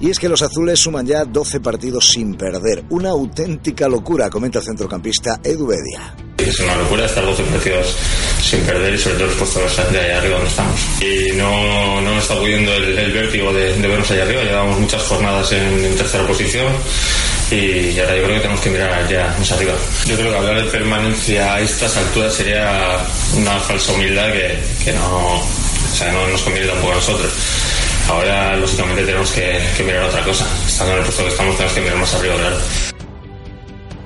Y 0.00 0.10
es 0.10 0.18
que 0.18 0.28
los 0.28 0.42
azules 0.42 0.78
suman 0.78 1.06
ya 1.06 1.24
12 1.24 1.60
partidos 1.60 2.10
sin 2.12 2.34
perder. 2.34 2.84
Una 2.90 3.10
auténtica 3.10 3.88
locura, 3.88 4.30
comenta 4.30 4.60
el 4.60 4.64
centrocampista 4.64 5.40
Edu 5.42 5.66
Bedia. 5.66 6.14
Es 6.38 6.60
una 6.60 6.76
locura 6.76 7.04
estar 7.04 7.24
12 7.24 7.42
partidos 7.42 7.96
sin 8.40 8.60
perder 8.60 8.94
y 8.94 8.98
sobre 8.98 9.16
todo 9.16 9.26
los 9.26 9.36
puestos 9.36 9.92
de 9.92 9.98
ahí 9.98 10.10
arriba 10.12 10.36
donde 10.36 10.50
estamos. 10.50 10.80
Y 11.00 11.32
no, 11.32 12.00
no 12.00 12.18
está 12.18 12.38
pudiendo 12.38 12.72
el, 12.74 13.12
vértigo 13.12 13.52
de, 13.52 13.72
vernos 13.74 14.10
allá 14.10 14.22
arriba. 14.22 14.44
Llevamos 14.44 14.78
muchas 14.78 15.02
jornadas 15.02 15.50
en, 15.52 15.96
tercera 15.96 16.24
posición 16.26 16.66
y 17.50 17.98
ahora 17.98 18.16
yo 18.16 18.22
creo 18.22 18.34
que 18.34 18.40
tenemos 18.40 18.60
que 18.60 18.70
mirar 18.70 19.08
ya 19.08 19.34
más 19.36 19.50
arriba. 19.50 19.74
Yo 20.06 20.16
creo 20.16 20.30
que 20.30 20.36
hablar 20.36 20.64
de 20.64 20.70
permanencia 20.70 21.54
a 21.54 21.60
estas 21.60 21.96
alturas 21.96 22.32
sería 22.34 23.04
una 23.36 23.58
falsa 23.58 23.92
humildad 23.92 24.32
que, 24.32 24.58
que 24.84 24.92
no, 24.92 25.40
o 25.40 25.96
sea, 25.96 26.12
no 26.12 26.28
nos 26.28 26.42
conviene 26.42 26.68
tampoco 26.68 26.92
a 26.92 26.96
nosotros. 26.96 27.32
Ahora, 28.08 28.56
lógicamente, 28.56 29.04
tenemos 29.04 29.30
que, 29.32 29.84
mirar 29.84 30.04
otra 30.04 30.24
cosa. 30.24 30.46
Estando 30.66 30.92
en 30.92 30.98
el 30.98 31.04
puesto 31.04 31.22
que 31.22 31.28
estamos, 31.28 31.56
tenemos 31.56 31.74
que 31.74 31.80
mirar 31.80 31.96
más 31.98 32.14
arriba, 32.14 32.34
claro. 32.36 32.56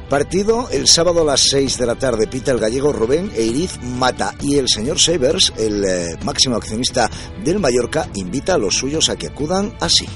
Partido 0.08 0.68
el 0.70 0.88
sábado 0.88 1.22
a 1.22 1.24
las 1.24 1.40
6 1.48 1.78
de 1.78 1.86
la 1.86 1.94
tarde. 1.94 2.26
Pita 2.26 2.50
el 2.50 2.58
gallego 2.58 2.92
Rubén 2.92 3.32
Eiriz 3.34 3.80
Mata. 3.82 4.34
Y 4.42 4.58
el 4.58 4.68
señor 4.68 4.98
Severs, 4.98 5.52
el 5.56 5.84
eh, 5.84 6.18
máximo 6.22 6.56
accionista 6.56 7.08
del 7.42 7.60
Mallorca, 7.60 8.08
invita 8.14 8.54
a 8.54 8.58
los 8.58 8.74
suyos 8.74 9.08
a 9.08 9.16
que 9.16 9.28
acudan 9.28 9.72
así. 9.80 10.06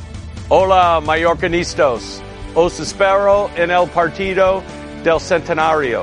Hola, 0.48 1.00
mallorcanistas. 1.02 2.20
Os 2.54 2.78
espero 2.80 3.50
en 3.56 3.70
el 3.70 3.88
partido 3.88 4.62
del 5.02 5.20
centenario. 5.20 6.02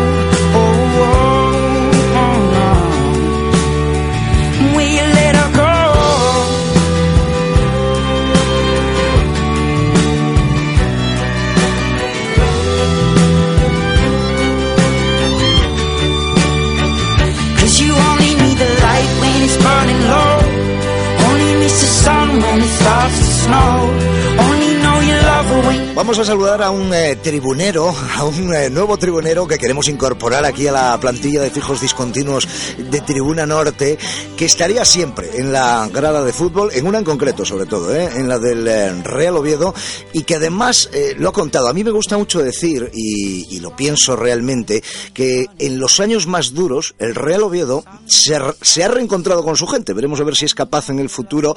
Vamos 26.11 26.27
a 26.27 26.31
saludar 26.33 26.61
a 26.61 26.71
un 26.71 26.93
eh, 26.93 27.15
tribunero, 27.15 27.95
a 28.17 28.25
un 28.25 28.53
eh, 28.53 28.69
nuevo 28.69 28.97
tribunero 28.97 29.47
que 29.47 29.57
queremos 29.57 29.87
incorporar 29.87 30.43
aquí 30.43 30.67
a 30.67 30.73
la 30.73 30.99
plantilla 30.99 31.39
de 31.39 31.51
fijos 31.51 31.79
discontinuos 31.79 32.49
de 32.77 32.99
Tribuna 32.99 33.45
Norte, 33.45 33.97
que 34.35 34.43
estaría 34.43 34.83
siempre 34.83 35.39
en 35.39 35.53
la 35.53 35.87
grada 35.87 36.21
de 36.25 36.33
fútbol, 36.33 36.69
en 36.73 36.85
una 36.85 36.97
en 36.97 37.05
concreto 37.05 37.45
sobre 37.45 37.65
todo, 37.65 37.95
eh, 37.95 38.09
en 38.13 38.27
la 38.27 38.39
del 38.39 39.05
Real 39.05 39.37
Oviedo, 39.37 39.73
y 40.11 40.23
que 40.23 40.35
además 40.35 40.89
lo 41.15 41.29
ha 41.29 41.31
contado. 41.31 41.69
A 41.69 41.73
mí 41.73 41.81
me 41.81 41.91
gusta 41.91 42.17
mucho 42.17 42.43
decir, 42.43 42.91
y, 42.93 43.61
lo 43.61 43.73
pienso 43.73 44.17
realmente, 44.17 44.83
que 45.13 45.45
en 45.59 45.79
los 45.79 46.01
años 46.01 46.27
más 46.27 46.53
duros 46.53 46.93
el 46.99 47.15
Real 47.15 47.43
Oviedo 47.43 47.85
se, 48.05 48.37
se 48.61 48.83
ha 48.83 48.89
reencontrado 48.89 49.45
con 49.45 49.55
su 49.55 49.65
gente. 49.65 49.93
Veremos 49.93 50.19
a 50.19 50.25
ver 50.25 50.35
si 50.35 50.43
es 50.43 50.55
capaz 50.55 50.89
en 50.89 50.99
el 50.99 51.09
futuro, 51.09 51.55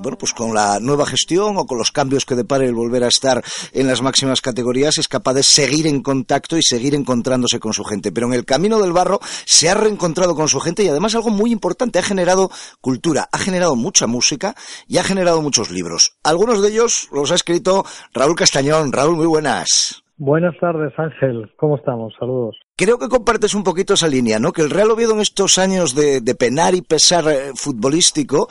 bueno, 0.00 0.16
pues 0.16 0.32
con 0.32 0.54
la 0.54 0.78
nueva 0.80 1.04
gestión 1.04 1.58
o 1.58 1.66
con 1.66 1.76
los 1.76 1.90
cambios 1.90 2.24
que 2.24 2.36
depare 2.36 2.64
el 2.64 2.74
volver 2.74 3.04
a 3.04 3.08
estar 3.08 3.44
en 3.72 3.86
las 3.86 4.02
máximas 4.02 4.40
categorías, 4.40 4.98
es 4.98 5.08
capaz 5.08 5.34
de 5.34 5.42
seguir 5.42 5.86
en 5.86 6.02
contacto 6.02 6.56
y 6.56 6.62
seguir 6.62 6.94
encontrándose 6.94 7.58
con 7.58 7.72
su 7.72 7.84
gente. 7.84 8.12
Pero 8.12 8.26
en 8.26 8.34
el 8.34 8.44
camino 8.44 8.80
del 8.80 8.92
barro 8.92 9.20
se 9.22 9.68
ha 9.68 9.74
reencontrado 9.74 10.34
con 10.34 10.48
su 10.48 10.60
gente 10.60 10.82
y 10.82 10.88
además 10.88 11.14
algo 11.14 11.30
muy 11.30 11.52
importante, 11.52 11.98
ha 11.98 12.02
generado 12.02 12.50
cultura, 12.80 13.28
ha 13.32 13.38
generado 13.38 13.76
mucha 13.76 14.06
música 14.06 14.54
y 14.86 14.98
ha 14.98 15.04
generado 15.04 15.42
muchos 15.42 15.70
libros. 15.70 16.16
Algunos 16.22 16.62
de 16.62 16.68
ellos 16.68 17.08
los 17.12 17.30
ha 17.32 17.34
escrito 17.34 17.84
Raúl 18.12 18.36
Castañón. 18.36 18.92
Raúl, 18.92 19.16
muy 19.16 19.26
buenas. 19.26 20.02
Buenas 20.22 20.54
tardes, 20.60 20.92
Ángel. 20.98 21.50
¿Cómo 21.56 21.76
estamos? 21.76 22.12
Saludos. 22.18 22.54
Creo 22.76 22.98
que 22.98 23.08
compartes 23.08 23.54
un 23.54 23.64
poquito 23.64 23.94
esa 23.94 24.06
línea, 24.06 24.38
¿no? 24.38 24.52
Que 24.52 24.60
el 24.60 24.68
Real 24.68 24.90
Oviedo 24.90 25.14
en 25.14 25.20
estos 25.20 25.56
años 25.56 25.94
de, 25.94 26.20
de 26.20 26.34
penar 26.34 26.74
y 26.74 26.82
pesar 26.82 27.24
eh, 27.26 27.52
futbolístico 27.54 28.48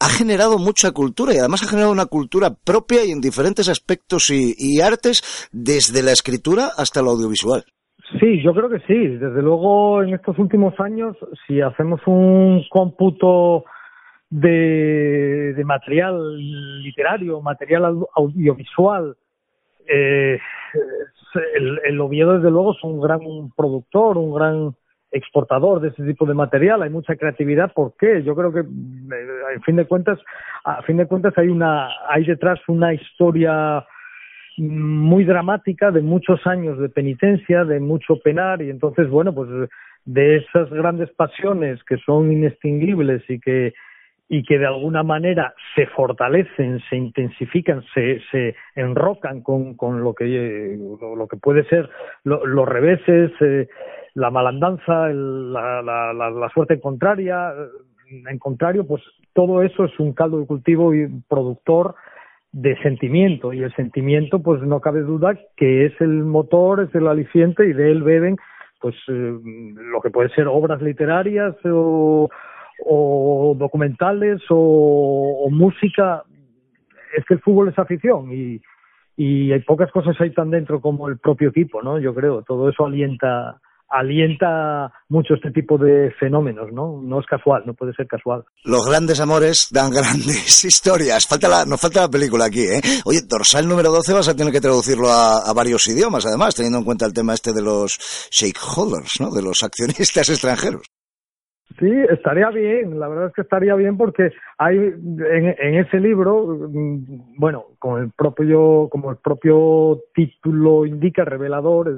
ha 0.00 0.08
generado 0.08 0.58
mucha 0.58 0.92
cultura 0.92 1.34
y 1.34 1.38
además 1.38 1.62
ha 1.62 1.70
generado 1.70 1.92
una 1.92 2.06
cultura 2.06 2.50
propia 2.64 3.04
y 3.04 3.10
en 3.10 3.20
diferentes 3.20 3.68
aspectos 3.68 4.30
y, 4.30 4.80
artes, 4.80 5.48
desde 5.52 6.02
la 6.02 6.12
escritura 6.12 6.68
hasta 6.76 7.00
el 7.00 7.06
audiovisual. 7.06 7.64
Sí, 8.20 8.42
yo 8.42 8.54
creo 8.54 8.70
que 8.70 8.80
sí. 8.86 8.94
Desde 8.96 9.42
luego, 9.42 10.02
en 10.02 10.14
estos 10.14 10.38
últimos 10.38 10.78
años, 10.80 11.16
si 11.46 11.60
hacemos 11.60 12.00
un 12.06 12.64
cómputo 12.70 13.64
de, 14.30 15.60
material 15.64 16.36
literario, 16.82 17.40
material 17.42 18.06
audiovisual, 18.14 19.16
eh, 19.86 20.38
el, 21.56 21.80
el 21.84 22.00
Oviedo, 22.00 22.34
desde 22.34 22.50
luego, 22.50 22.72
es 22.72 22.84
un 22.84 23.00
gran 23.00 23.20
productor, 23.56 24.16
un 24.16 24.32
gran 24.32 24.74
exportador 25.10 25.80
de 25.80 25.88
ese 25.88 26.04
tipo 26.04 26.26
de 26.26 26.34
material, 26.34 26.82
hay 26.82 26.90
mucha 26.90 27.16
creatividad, 27.16 27.72
¿por 27.72 27.94
qué? 27.98 28.22
Yo 28.22 28.34
creo 28.34 28.52
que 28.52 28.60
eh, 28.60 29.28
en 29.54 29.62
fin 29.62 29.76
de 29.76 29.86
cuentas, 29.86 30.18
a 30.64 30.82
fin 30.82 30.98
de 30.98 31.06
cuentas 31.06 31.36
hay 31.36 31.48
una 31.48 31.88
hay 32.08 32.24
detrás 32.24 32.60
una 32.68 32.92
historia 32.92 33.84
muy 34.58 35.24
dramática 35.24 35.90
de 35.90 36.02
muchos 36.02 36.46
años 36.46 36.78
de 36.78 36.88
penitencia, 36.88 37.64
de 37.64 37.80
mucho 37.80 38.18
penar 38.18 38.60
y 38.60 38.70
entonces 38.70 39.08
bueno, 39.08 39.34
pues 39.34 39.48
de 40.04 40.36
esas 40.36 40.70
grandes 40.70 41.10
pasiones 41.12 41.82
que 41.84 41.96
son 41.98 42.32
inextinguibles 42.32 43.22
y 43.28 43.40
que 43.40 43.74
y 44.28 44.42
que 44.44 44.58
de 44.58 44.66
alguna 44.66 45.02
manera 45.02 45.54
se 45.74 45.86
fortalecen, 45.86 46.80
se 46.90 46.96
intensifican, 46.96 47.82
se, 47.94 48.20
se 48.30 48.54
enrocan 48.74 49.42
con, 49.42 49.74
con 49.74 50.02
lo 50.02 50.14
que 50.14 50.76
lo 50.78 51.26
que 51.26 51.38
puede 51.38 51.64
ser 51.64 51.88
los 52.24 52.68
reveses, 52.68 53.32
eh, 53.40 53.68
la 54.14 54.30
malandanza, 54.30 55.08
la, 55.08 55.80
la, 55.82 56.12
la, 56.12 56.48
suerte 56.50 56.78
contraria, 56.80 57.54
en 58.10 58.38
contrario, 58.38 58.86
pues 58.86 59.02
todo 59.32 59.62
eso 59.62 59.84
es 59.84 59.98
un 59.98 60.12
caldo 60.12 60.40
de 60.40 60.46
cultivo 60.46 60.94
y 60.94 61.08
productor 61.28 61.94
de 62.52 62.76
sentimiento 62.82 63.52
y 63.52 63.62
el 63.62 63.74
sentimiento 63.76 64.42
pues 64.42 64.62
no 64.62 64.80
cabe 64.80 65.00
duda 65.02 65.38
que 65.56 65.86
es 65.86 66.00
el 66.00 66.24
motor, 66.24 66.80
es 66.80 66.94
el 66.94 67.06
aliciente 67.06 67.66
y 67.66 67.72
de 67.72 67.90
él 67.90 68.02
beben 68.02 68.36
pues 68.80 68.94
eh, 69.08 69.38
lo 69.74 70.00
que 70.00 70.10
puede 70.10 70.30
ser 70.30 70.48
obras 70.48 70.80
literarias 70.80 71.54
o, 71.64 72.28
o 72.84 73.54
documentales 73.56 74.40
o, 74.50 75.48
música 75.50 76.22
es 77.16 77.24
que 77.24 77.34
el 77.34 77.40
fútbol 77.40 77.68
es 77.68 77.78
afición 77.78 78.30
y, 78.32 78.60
y 79.16 79.52
hay 79.52 79.60
pocas 79.60 79.90
cosas 79.90 80.14
ahí 80.20 80.32
tan 80.32 80.50
dentro 80.50 80.80
como 80.80 81.08
el 81.08 81.18
propio 81.18 81.48
equipo, 81.48 81.82
¿no? 81.82 81.98
Yo 81.98 82.14
creo, 82.14 82.42
todo 82.42 82.68
eso 82.68 82.84
alienta 82.86 83.60
alienta 83.88 84.92
mucho 85.08 85.34
este 85.34 85.50
tipo 85.50 85.78
de 85.78 86.12
fenómenos, 86.18 86.72
¿no? 86.72 87.00
No 87.02 87.20
es 87.20 87.26
casual, 87.26 87.62
no 87.66 87.74
puede 87.74 87.94
ser 87.94 88.06
casual. 88.06 88.44
Los 88.64 88.86
grandes 88.86 89.20
amores 89.20 89.68
dan 89.70 89.90
grandes 89.92 90.64
historias. 90.64 91.26
Falta 91.26 91.48
la, 91.48 91.64
nos 91.64 91.80
falta 91.80 92.02
la 92.02 92.10
película 92.10 92.46
aquí, 92.46 92.62
¿eh? 92.62 92.80
Oye, 93.04 93.22
dorsal 93.26 93.66
número 93.66 93.90
12 93.90 94.12
vas 94.12 94.28
a 94.28 94.36
tener 94.36 94.52
que 94.52 94.60
traducirlo 94.60 95.08
a, 95.10 95.52
varios 95.54 95.88
idiomas, 95.88 96.26
además, 96.26 96.54
teniendo 96.54 96.78
en 96.78 96.84
cuenta 96.84 97.06
el 97.06 97.12
tema 97.12 97.34
este 97.34 97.52
de 97.52 97.62
los 97.62 97.98
shakeholders, 98.30 99.20
¿no? 99.20 99.30
De 99.30 99.42
los 99.42 99.62
accionistas 99.62 100.28
extranjeros. 100.28 100.82
Sí, 101.76 101.90
estaría 102.10 102.48
bien, 102.50 102.98
la 102.98 103.08
verdad 103.08 103.26
es 103.26 103.34
que 103.34 103.42
estaría 103.42 103.74
bien 103.74 103.96
porque 103.96 104.32
hay 104.56 104.76
en, 104.78 105.74
ese 105.74 106.00
libro, 106.00 106.68
mm, 106.68 107.36
bueno, 107.36 107.66
con 107.78 108.02
el 108.02 108.10
propio, 108.10 108.88
como 108.90 109.10
el 109.10 109.18
propio 109.18 110.00
título 110.14 110.86
indica, 110.86 111.24
revelador, 111.24 111.94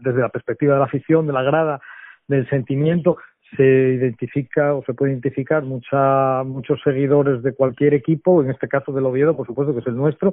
desde 0.00 0.20
la 0.20 0.28
perspectiva 0.30 0.74
de 0.74 0.78
la 0.80 0.86
afición, 0.86 1.26
de 1.26 1.34
la 1.34 1.42
grada, 1.42 1.80
del 2.26 2.48
sentimiento, 2.48 3.18
se 3.56 3.62
identifica 3.62 4.74
o 4.74 4.82
se 4.84 4.94
puede 4.94 5.12
identificar 5.12 5.62
mucha, 5.62 6.42
muchos 6.42 6.80
seguidores 6.82 7.42
de 7.42 7.54
cualquier 7.54 7.94
equipo, 7.94 8.42
en 8.42 8.50
este 8.50 8.66
caso 8.66 8.92
del 8.92 9.06
Oviedo, 9.06 9.36
por 9.36 9.46
supuesto 9.46 9.72
que 9.72 9.80
es 9.80 9.86
el 9.86 9.96
nuestro, 9.96 10.32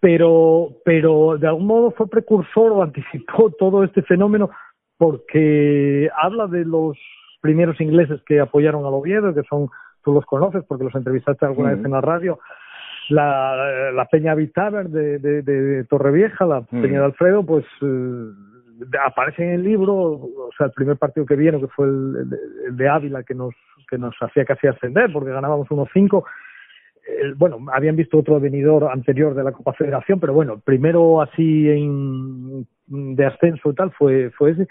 pero, 0.00 0.68
pero 0.84 1.36
de 1.36 1.48
algún 1.48 1.66
modo 1.66 1.90
fue 1.90 2.08
precursor 2.08 2.72
o 2.72 2.82
anticipó 2.82 3.50
todo 3.58 3.84
este 3.84 4.02
fenómeno 4.02 4.50
porque 4.98 6.08
habla 6.16 6.46
de 6.46 6.64
los 6.64 6.96
primeros 7.40 7.80
ingleses 7.80 8.20
que 8.26 8.40
apoyaron 8.40 8.84
al 8.84 8.94
Oviedo, 8.94 9.34
que 9.34 9.42
son, 9.44 9.68
tú 10.04 10.12
los 10.12 10.24
conoces 10.24 10.64
porque 10.66 10.84
los 10.84 10.94
entrevistaste 10.94 11.46
alguna 11.46 11.74
vez 11.74 11.84
en 11.84 11.90
la 11.90 12.00
radio, 12.00 12.38
la, 13.08 13.90
la 13.92 14.04
Peña 14.06 14.34
Vitaver 14.34 14.88
de, 14.88 15.18
de, 15.18 15.42
de, 15.42 15.84
Torrevieja, 15.84 16.44
la 16.46 16.62
Peña 16.62 17.00
de 17.00 17.04
Alfredo, 17.04 17.44
pues 17.44 17.64
eh, 17.82 18.30
aparece 19.04 19.44
en 19.44 19.54
el 19.54 19.62
libro, 19.62 19.94
o 19.94 20.50
sea, 20.56 20.66
el 20.66 20.72
primer 20.72 20.96
partido 20.96 21.26
que 21.26 21.36
vieron, 21.36 21.60
que 21.60 21.68
fue 21.68 21.86
el, 21.86 22.30
de 22.72 22.88
Ávila, 22.88 23.22
que 23.22 23.34
nos, 23.34 23.54
que 23.88 23.98
nos 23.98 24.14
hacía 24.20 24.44
casi 24.44 24.66
ascender, 24.66 25.12
porque 25.12 25.30
ganábamos 25.30 25.68
1-5. 25.68 26.24
Bueno, 27.36 27.58
habían 27.72 27.94
visto 27.94 28.18
otro 28.18 28.40
venidor 28.40 28.90
anterior 28.90 29.34
de 29.34 29.44
la 29.44 29.52
Copa 29.52 29.72
Federación, 29.74 30.18
pero 30.18 30.32
bueno, 30.32 30.60
primero 30.64 31.22
así 31.22 31.70
en, 31.70 32.66
de 32.88 33.26
ascenso 33.26 33.70
y 33.70 33.74
tal 33.74 33.92
fue, 33.92 34.30
fue 34.30 34.50
ese 34.50 34.66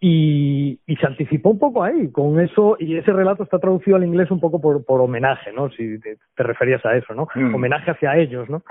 y, 0.00 0.78
y, 0.86 0.96
se 0.96 1.06
anticipó 1.06 1.50
un 1.50 1.58
poco 1.58 1.82
ahí 1.82 2.10
con 2.12 2.40
eso 2.40 2.76
y 2.78 2.96
ese 2.96 3.12
relato 3.12 3.42
está 3.42 3.58
traducido 3.58 3.96
al 3.96 4.04
inglés 4.04 4.30
un 4.30 4.38
poco 4.38 4.60
por, 4.60 4.84
por 4.84 5.00
homenaje, 5.00 5.52
¿no? 5.52 5.70
Si 5.70 5.98
te, 6.00 6.16
referías 6.36 6.84
a 6.86 6.96
eso, 6.96 7.14
¿no? 7.14 7.26
Mm. 7.34 7.54
Homenaje 7.54 7.90
hacia 7.90 8.16
ellos, 8.16 8.48
¿no? 8.48 8.62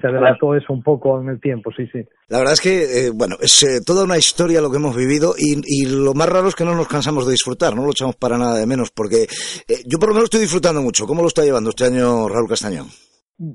Se 0.00 0.06
adelantó 0.06 0.54
eso 0.54 0.72
un 0.72 0.82
poco 0.82 1.20
en 1.20 1.30
el 1.30 1.40
tiempo, 1.40 1.70
sí, 1.76 1.86
sí. 1.90 2.00
La 2.28 2.38
verdad 2.38 2.52
es 2.52 2.60
que, 2.60 3.06
eh, 3.06 3.10
bueno, 3.12 3.36
es 3.40 3.62
eh, 3.62 3.80
toda 3.84 4.04
una 4.04 4.18
historia 4.18 4.60
lo 4.60 4.70
que 4.70 4.76
hemos 4.76 4.94
vivido 4.94 5.34
y, 5.36 5.60
y, 5.64 5.86
lo 5.86 6.14
más 6.14 6.28
raro 6.28 6.48
es 6.48 6.54
que 6.54 6.64
no 6.64 6.74
nos 6.74 6.88
cansamos 6.88 7.26
de 7.26 7.32
disfrutar, 7.32 7.74
no 7.74 7.84
lo 7.84 7.90
echamos 7.90 8.16
para 8.16 8.38
nada 8.38 8.58
de 8.58 8.66
menos, 8.66 8.90
porque 8.90 9.22
eh, 9.22 9.82
yo 9.86 9.98
por 9.98 10.10
lo 10.10 10.14
menos 10.14 10.24
estoy 10.24 10.40
disfrutando 10.40 10.82
mucho. 10.82 11.06
¿Cómo 11.06 11.22
lo 11.22 11.28
está 11.28 11.42
llevando 11.42 11.70
este 11.70 11.86
año 11.86 12.28
Raúl 12.28 12.48
Castañón? 12.48 12.86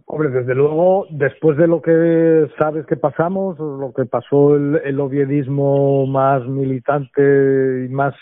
Hombre, 0.06 0.30
desde 0.30 0.56
luego, 0.56 1.08
después 1.10 1.58
de 1.58 1.68
lo 1.68 1.82
que 1.82 2.50
sabes 2.58 2.86
que 2.86 2.96
pasamos, 2.96 3.60
lo 3.60 3.92
que 3.94 4.06
pasó 4.06 4.56
el, 4.56 4.82
el 4.86 4.98
oviedismo 5.02 6.08
más 6.08 6.46
militante 6.48 7.86
y 7.86 7.90
más 7.90 8.16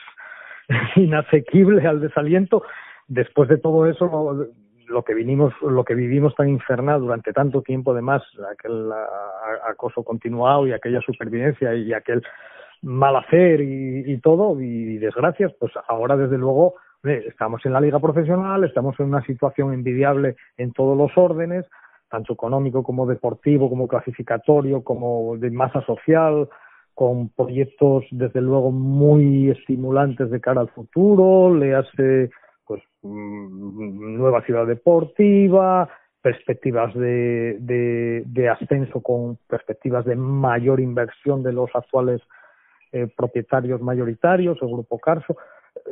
inasequible 0.95 1.87
al 1.87 2.01
desaliento, 2.01 2.63
después 3.07 3.47
de 3.47 3.59
todo 3.59 3.85
eso, 3.85 4.07
lo, 4.07 4.47
lo, 4.87 5.03
que 5.03 5.13
vinimos, 5.13 5.53
lo 5.61 5.83
que 5.83 5.93
vivimos 5.93 6.33
tan 6.33 6.49
infernal 6.49 6.99
durante 6.99 7.31
tanto 7.31 7.61
tiempo, 7.61 7.91
además, 7.91 8.23
aquel 8.51 8.89
acoso 9.69 10.03
continuado 10.03 10.65
y 10.65 10.73
aquella 10.73 11.01
supervivencia 11.01 11.75
y 11.75 11.93
aquel 11.93 12.23
mal 12.81 13.15
hacer 13.17 13.61
y, 13.61 14.11
y 14.11 14.17
todo, 14.17 14.59
y 14.59 14.97
desgracias, 14.97 15.53
pues 15.59 15.73
ahora 15.87 16.17
desde 16.17 16.39
luego 16.39 16.73
estamos 17.03 17.65
en 17.65 17.73
la 17.73 17.81
liga 17.81 17.99
profesional, 17.99 18.63
estamos 18.63 18.99
en 18.99 19.07
una 19.07 19.23
situación 19.25 19.73
envidiable 19.73 20.35
en 20.57 20.71
todos 20.71 20.97
los 20.97 21.11
órdenes, 21.17 21.65
tanto 22.09 22.33
económico 22.33 22.83
como 22.83 23.07
deportivo, 23.07 23.69
como 23.69 23.87
clasificatorio, 23.87 24.83
como 24.83 25.37
de 25.37 25.49
masa 25.49 25.81
social, 25.85 26.47
con 26.93 27.29
proyectos 27.29 28.05
desde 28.11 28.41
luego 28.41 28.71
muy 28.71 29.49
estimulantes 29.49 30.29
de 30.29 30.41
cara 30.41 30.61
al 30.61 30.69
futuro, 30.69 31.55
le 31.55 31.73
hace 31.73 32.29
pues 32.65 32.83
mm, 33.01 34.17
nueva 34.17 34.43
ciudad 34.43 34.67
deportiva, 34.67 35.89
perspectivas 36.21 36.93
de, 36.93 37.57
de, 38.25 38.49
ascenso 38.49 39.01
con 39.01 39.37
perspectivas 39.47 40.05
de 40.05 40.15
mayor 40.15 40.79
inversión 40.79 41.41
de 41.41 41.53
los 41.53 41.69
actuales 41.73 42.21
eh, 42.91 43.07
propietarios 43.15 43.81
mayoritarios, 43.81 44.59
el 44.61 44.67
grupo 44.67 44.99
Carso 44.99 45.35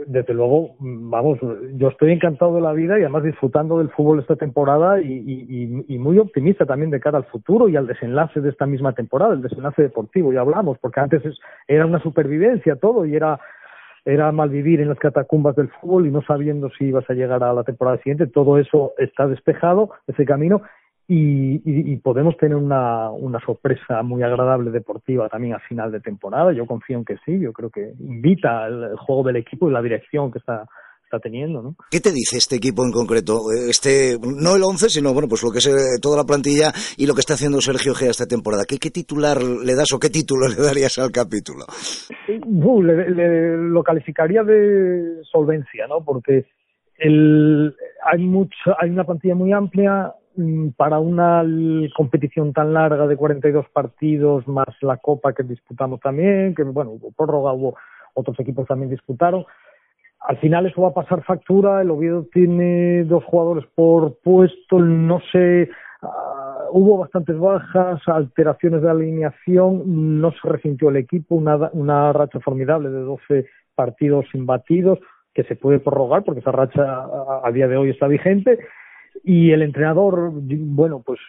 desde 0.08 0.34
luego, 0.34 0.76
vamos, 0.80 1.40
yo 1.76 1.90
estoy 1.90 2.12
encantado 2.12 2.56
de 2.56 2.62
la 2.62 2.74
vida 2.74 2.98
y 2.98 3.02
además 3.02 3.24
disfrutando 3.24 3.78
del 3.78 3.90
fútbol 3.90 4.20
esta 4.20 4.36
temporada 4.36 5.02
y, 5.02 5.98
muy 6.00 6.18
optimista 6.18 6.66
también 6.66 6.92
de 6.92 7.00
cara 7.00 7.18
al 7.18 7.26
futuro 7.26 7.68
y 7.68 7.76
al 7.76 7.88
desenlace 7.88 8.42
de 8.42 8.50
esta 8.50 8.66
misma 8.66 8.94
temporada, 8.94 9.34
el 9.34 9.42
desenlace 9.42 9.82
deportivo, 9.82 10.32
ya 10.32 10.42
hablamos, 10.42 10.78
porque 10.80 11.00
antes 11.00 11.22
era 11.68 11.86
una 11.86 12.02
supervivencia 12.02 12.78
todo 12.78 13.06
y 13.06 13.16
era 13.16 13.40
era 14.06 14.32
malvivir 14.32 14.80
en 14.80 14.90
las 14.90 14.98
catacumbas 14.98 15.56
del 15.56 15.70
fútbol 15.70 16.08
y 16.08 16.12
no 16.12 16.22
sabiendo 16.22 16.70
si 16.72 16.86
ibas 16.86 17.08
a 17.10 17.14
llegar 17.14 17.44
a 17.44 17.54
la 17.54 17.64
temporada 17.64 17.98
siguiente, 17.98 18.28
todo 18.28 18.58
eso 18.58 18.94
está 18.98 19.28
despejado, 19.28 19.92
ese 20.08 20.26
camino, 20.26 20.62
y, 21.12 21.98
podemos 21.98 22.38
tener 22.38 22.56
una, 22.56 23.10
una, 23.10 23.39
sorpresa 23.39 24.04
muy 24.04 24.22
agradable 24.22 24.69
deportiva 24.69 25.28
también 25.28 25.56
a 25.56 25.60
final 25.60 25.91
de 25.91 26.02
temporada. 26.02 26.54
Yo 26.54 26.67
confío 26.67 27.00
en 27.00 27.06
que 27.06 27.15
sí, 27.26 27.39
yo 27.39 27.52
creo 27.52 27.72
que 27.72 27.93
invita 28.00 28.67
el, 28.67 28.95
juego 28.98 29.24
del 29.24 29.38
equipo 29.38 29.67
y 29.67 29.74
la 29.74 29.82
dirección 29.82 30.32
que 30.32 30.38
está 30.38 30.65
está 31.04 31.19
teniendo, 31.19 31.63
¿no? 31.63 31.76
¿Qué 31.89 32.02
te 32.02 32.12
dice 32.12 32.38
este 32.38 32.58
equipo 32.58 32.86
en 32.86 32.91
concreto? 32.91 33.39
Este, 33.67 34.15
no 34.22 34.56
el 34.56 34.62
11, 34.62 34.89
sino 34.89 35.12
bueno, 35.12 35.28
pues 35.28 35.41
lo 35.41 35.50
que 35.50 35.58
es 35.58 35.65
eh, 35.65 35.98
toda 36.00 36.17
la 36.17 36.24
plantilla 36.24 36.72
y 36.98 37.08
lo 37.08 37.15
que 37.15 37.22
está 37.22 37.34
haciendo 37.34 37.60
Sergio 37.62 37.95
Gea 37.95 38.12
esta 38.12 38.28
temporada. 38.28 38.65
¿Qué, 38.69 38.78
qué 38.78 38.91
titular 38.91 39.41
le 39.41 39.74
das 39.74 39.91
o 39.91 40.00
qué 40.00 40.12
título 40.12 40.48
le 40.54 40.62
darías 40.62 41.00
al 41.00 41.10
capítulo? 41.10 41.65
Uh, 42.45 42.84
lo 42.84 43.82
calificaría 43.82 44.43
de 44.43 45.24
solvencia, 45.24 45.88
¿no? 45.88 46.06
Porque 46.06 46.45
el, 47.00 47.74
hay 48.06 48.24
mucho, 48.24 48.76
hay 48.80 48.91
una 48.91 49.04
plantilla 49.04 49.34
muy 49.34 49.52
amplia, 49.52 50.13
para 50.78 50.99
una 50.99 51.43
competición 51.95 52.54
tan 52.54 52.73
larga 52.73 53.08
de 53.08 53.17
42 53.17 53.67
partidos 53.69 54.47
más 54.47 54.67
la 54.82 54.97
Copa 54.97 55.34
que 55.34 55.43
disputamos 55.43 55.99
también, 55.99 56.56
que 56.56 56.63
bueno, 56.63 56.91
hubo 56.91 57.12
prórroga, 57.12 57.54
hubo 57.54 57.75
otros 58.13 58.39
equipos 58.39 58.67
también 58.67 58.89
disputaron. 58.89 59.45
Al 60.21 60.38
final 60.38 60.65
eso 60.65 60.82
va 60.82 60.89
a 60.89 60.93
pasar 60.93 61.23
factura, 61.23 61.82
el 61.82 61.91
Oviedo 61.91 62.28
tiene 62.34 63.04
dos 63.06 63.23
jugadores 63.23 63.65
por 63.73 64.17
puesto, 64.19 64.80
no 64.80 65.21
sé, 65.32 65.69
ah, 66.02 66.65
hubo 66.71 66.97
bastantes 66.97 67.38
bajas, 67.38 68.02
alteraciones 68.06 68.82
de 68.82 68.89
alineación, 68.89 70.19
no 70.19 70.32
se 70.32 70.47
resintió 70.47 70.89
el 70.89 70.97
equipo, 70.97 71.36
una, 71.36 71.69
una 71.71 72.12
racha 72.12 72.39
formidable 72.39 72.89
de 72.89 72.99
12 72.99 73.45
partidos 73.75 74.25
imbatidos 74.34 74.99
que 75.34 75.43
se 75.43 75.56
puede 75.56 75.80
prorrogar 75.80 76.23
porque 76.23 76.41
esa 76.41 76.52
racha 76.52 77.06
a 77.43 77.52
día 77.52 77.67
de 77.67 77.78
hoy 77.78 77.91
está 77.91 78.08
vigente 78.08 78.60
y 79.23 79.51
el 79.51 79.62
entrenador, 79.62 80.32
bueno, 80.34 81.01
pues 81.05 81.19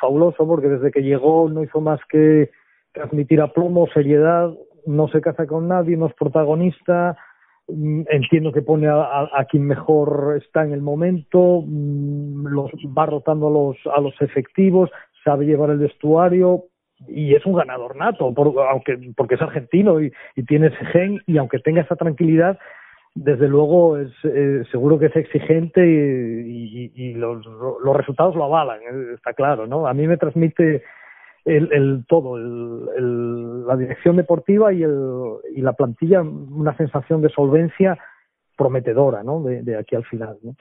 fabuloso 0.00 0.46
porque 0.46 0.68
desde 0.68 0.90
que 0.90 1.02
llegó 1.02 1.48
no 1.48 1.62
hizo 1.62 1.80
más 1.80 2.00
que 2.08 2.50
transmitir 2.92 3.40
aplomo, 3.40 3.88
seriedad, 3.92 4.52
no 4.86 5.08
se 5.08 5.20
casa 5.20 5.46
con 5.46 5.68
nadie, 5.68 5.96
no 5.96 6.06
es 6.06 6.14
protagonista, 6.14 7.16
mm, 7.68 8.02
entiendo 8.08 8.52
que 8.52 8.62
pone 8.62 8.88
a, 8.88 9.46
quien 9.50 9.66
mejor 9.66 10.40
está 10.42 10.64
en 10.64 10.72
el 10.72 10.82
momento, 10.82 11.62
mm, 11.66 12.46
los 12.46 12.70
va 12.96 13.06
rotando 13.06 13.48
a 13.48 13.50
los, 13.50 13.76
a 13.94 14.00
los 14.00 14.14
efectivos, 14.20 14.90
sabe 15.24 15.46
llevar 15.46 15.70
el 15.70 15.78
vestuario 15.78 16.64
y 17.08 17.34
es 17.34 17.44
un 17.44 17.54
ganador 17.54 17.96
nato, 17.96 18.32
aunque 18.70 19.12
porque 19.16 19.34
es 19.34 19.42
argentino 19.42 20.00
y, 20.00 20.12
y 20.36 20.44
tiene 20.44 20.68
ese 20.68 20.84
gen 20.86 21.20
y 21.26 21.38
aunque 21.38 21.58
tenga 21.58 21.82
esa 21.82 21.96
tranquilidad, 21.96 22.58
desde 23.14 23.48
luego 23.48 23.96
es 23.96 24.10
eh, 24.24 24.64
seguro 24.72 24.98
que 24.98 25.06
es 25.06 25.16
exigente 25.16 25.80
y, 25.86 27.14
los, 27.14 27.44
resultados 27.96 28.34
lo 28.34 28.44
avalan, 28.44 28.80
eh, 28.80 29.14
está 29.14 29.32
claro, 29.32 29.66
¿no? 29.66 29.86
A 29.86 29.94
mí 29.94 30.06
me 30.06 30.16
transmite 30.16 30.82
el, 31.44 32.04
todo, 32.08 32.36
la 32.36 33.76
dirección 33.76 34.16
deportiva 34.16 34.72
y, 34.72 34.82
y 34.82 35.60
la 35.60 35.74
plantilla 35.74 36.22
una 36.22 36.76
sensación 36.76 37.22
de 37.22 37.28
solvencia 37.28 37.98
prometedora, 38.56 39.22
¿no? 39.22 39.42
De, 39.42 39.78
aquí 39.78 39.94
al 39.94 40.04
final, 40.04 40.36
¿no? 40.42 40.56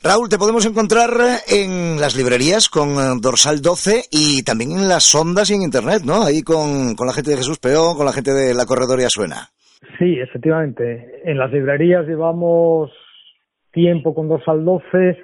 Raúl, 0.00 0.28
te 0.28 0.38
podemos 0.38 0.64
encontrar 0.64 1.10
en 1.48 2.00
las 2.00 2.14
librerías 2.14 2.68
con 2.68 2.90
eh, 2.90 3.18
Dorsal 3.20 3.60
12 3.60 4.04
y 4.12 4.44
también 4.44 4.72
en 4.72 4.88
las 4.88 5.12
ondas 5.12 5.50
y 5.50 5.54
en 5.54 5.62
Internet, 5.62 6.02
¿no? 6.04 6.22
Ahí 6.22 6.42
con, 6.42 6.94
con 6.94 7.08
la 7.08 7.12
gente 7.12 7.32
de 7.32 7.38
Jesús 7.38 7.58
Peón, 7.58 7.96
con 7.96 8.06
la 8.06 8.12
gente 8.12 8.32
de 8.32 8.54
La 8.54 8.64
Corredoria 8.64 9.08
Suena. 9.10 9.50
Sí, 9.98 10.18
efectivamente. 10.18 11.22
En 11.24 11.38
las 11.38 11.52
librerías 11.52 12.06
llevamos 12.06 12.90
tiempo 13.72 14.14
con 14.14 14.28
dos 14.28 14.42
al 14.46 14.64
12 14.64 15.18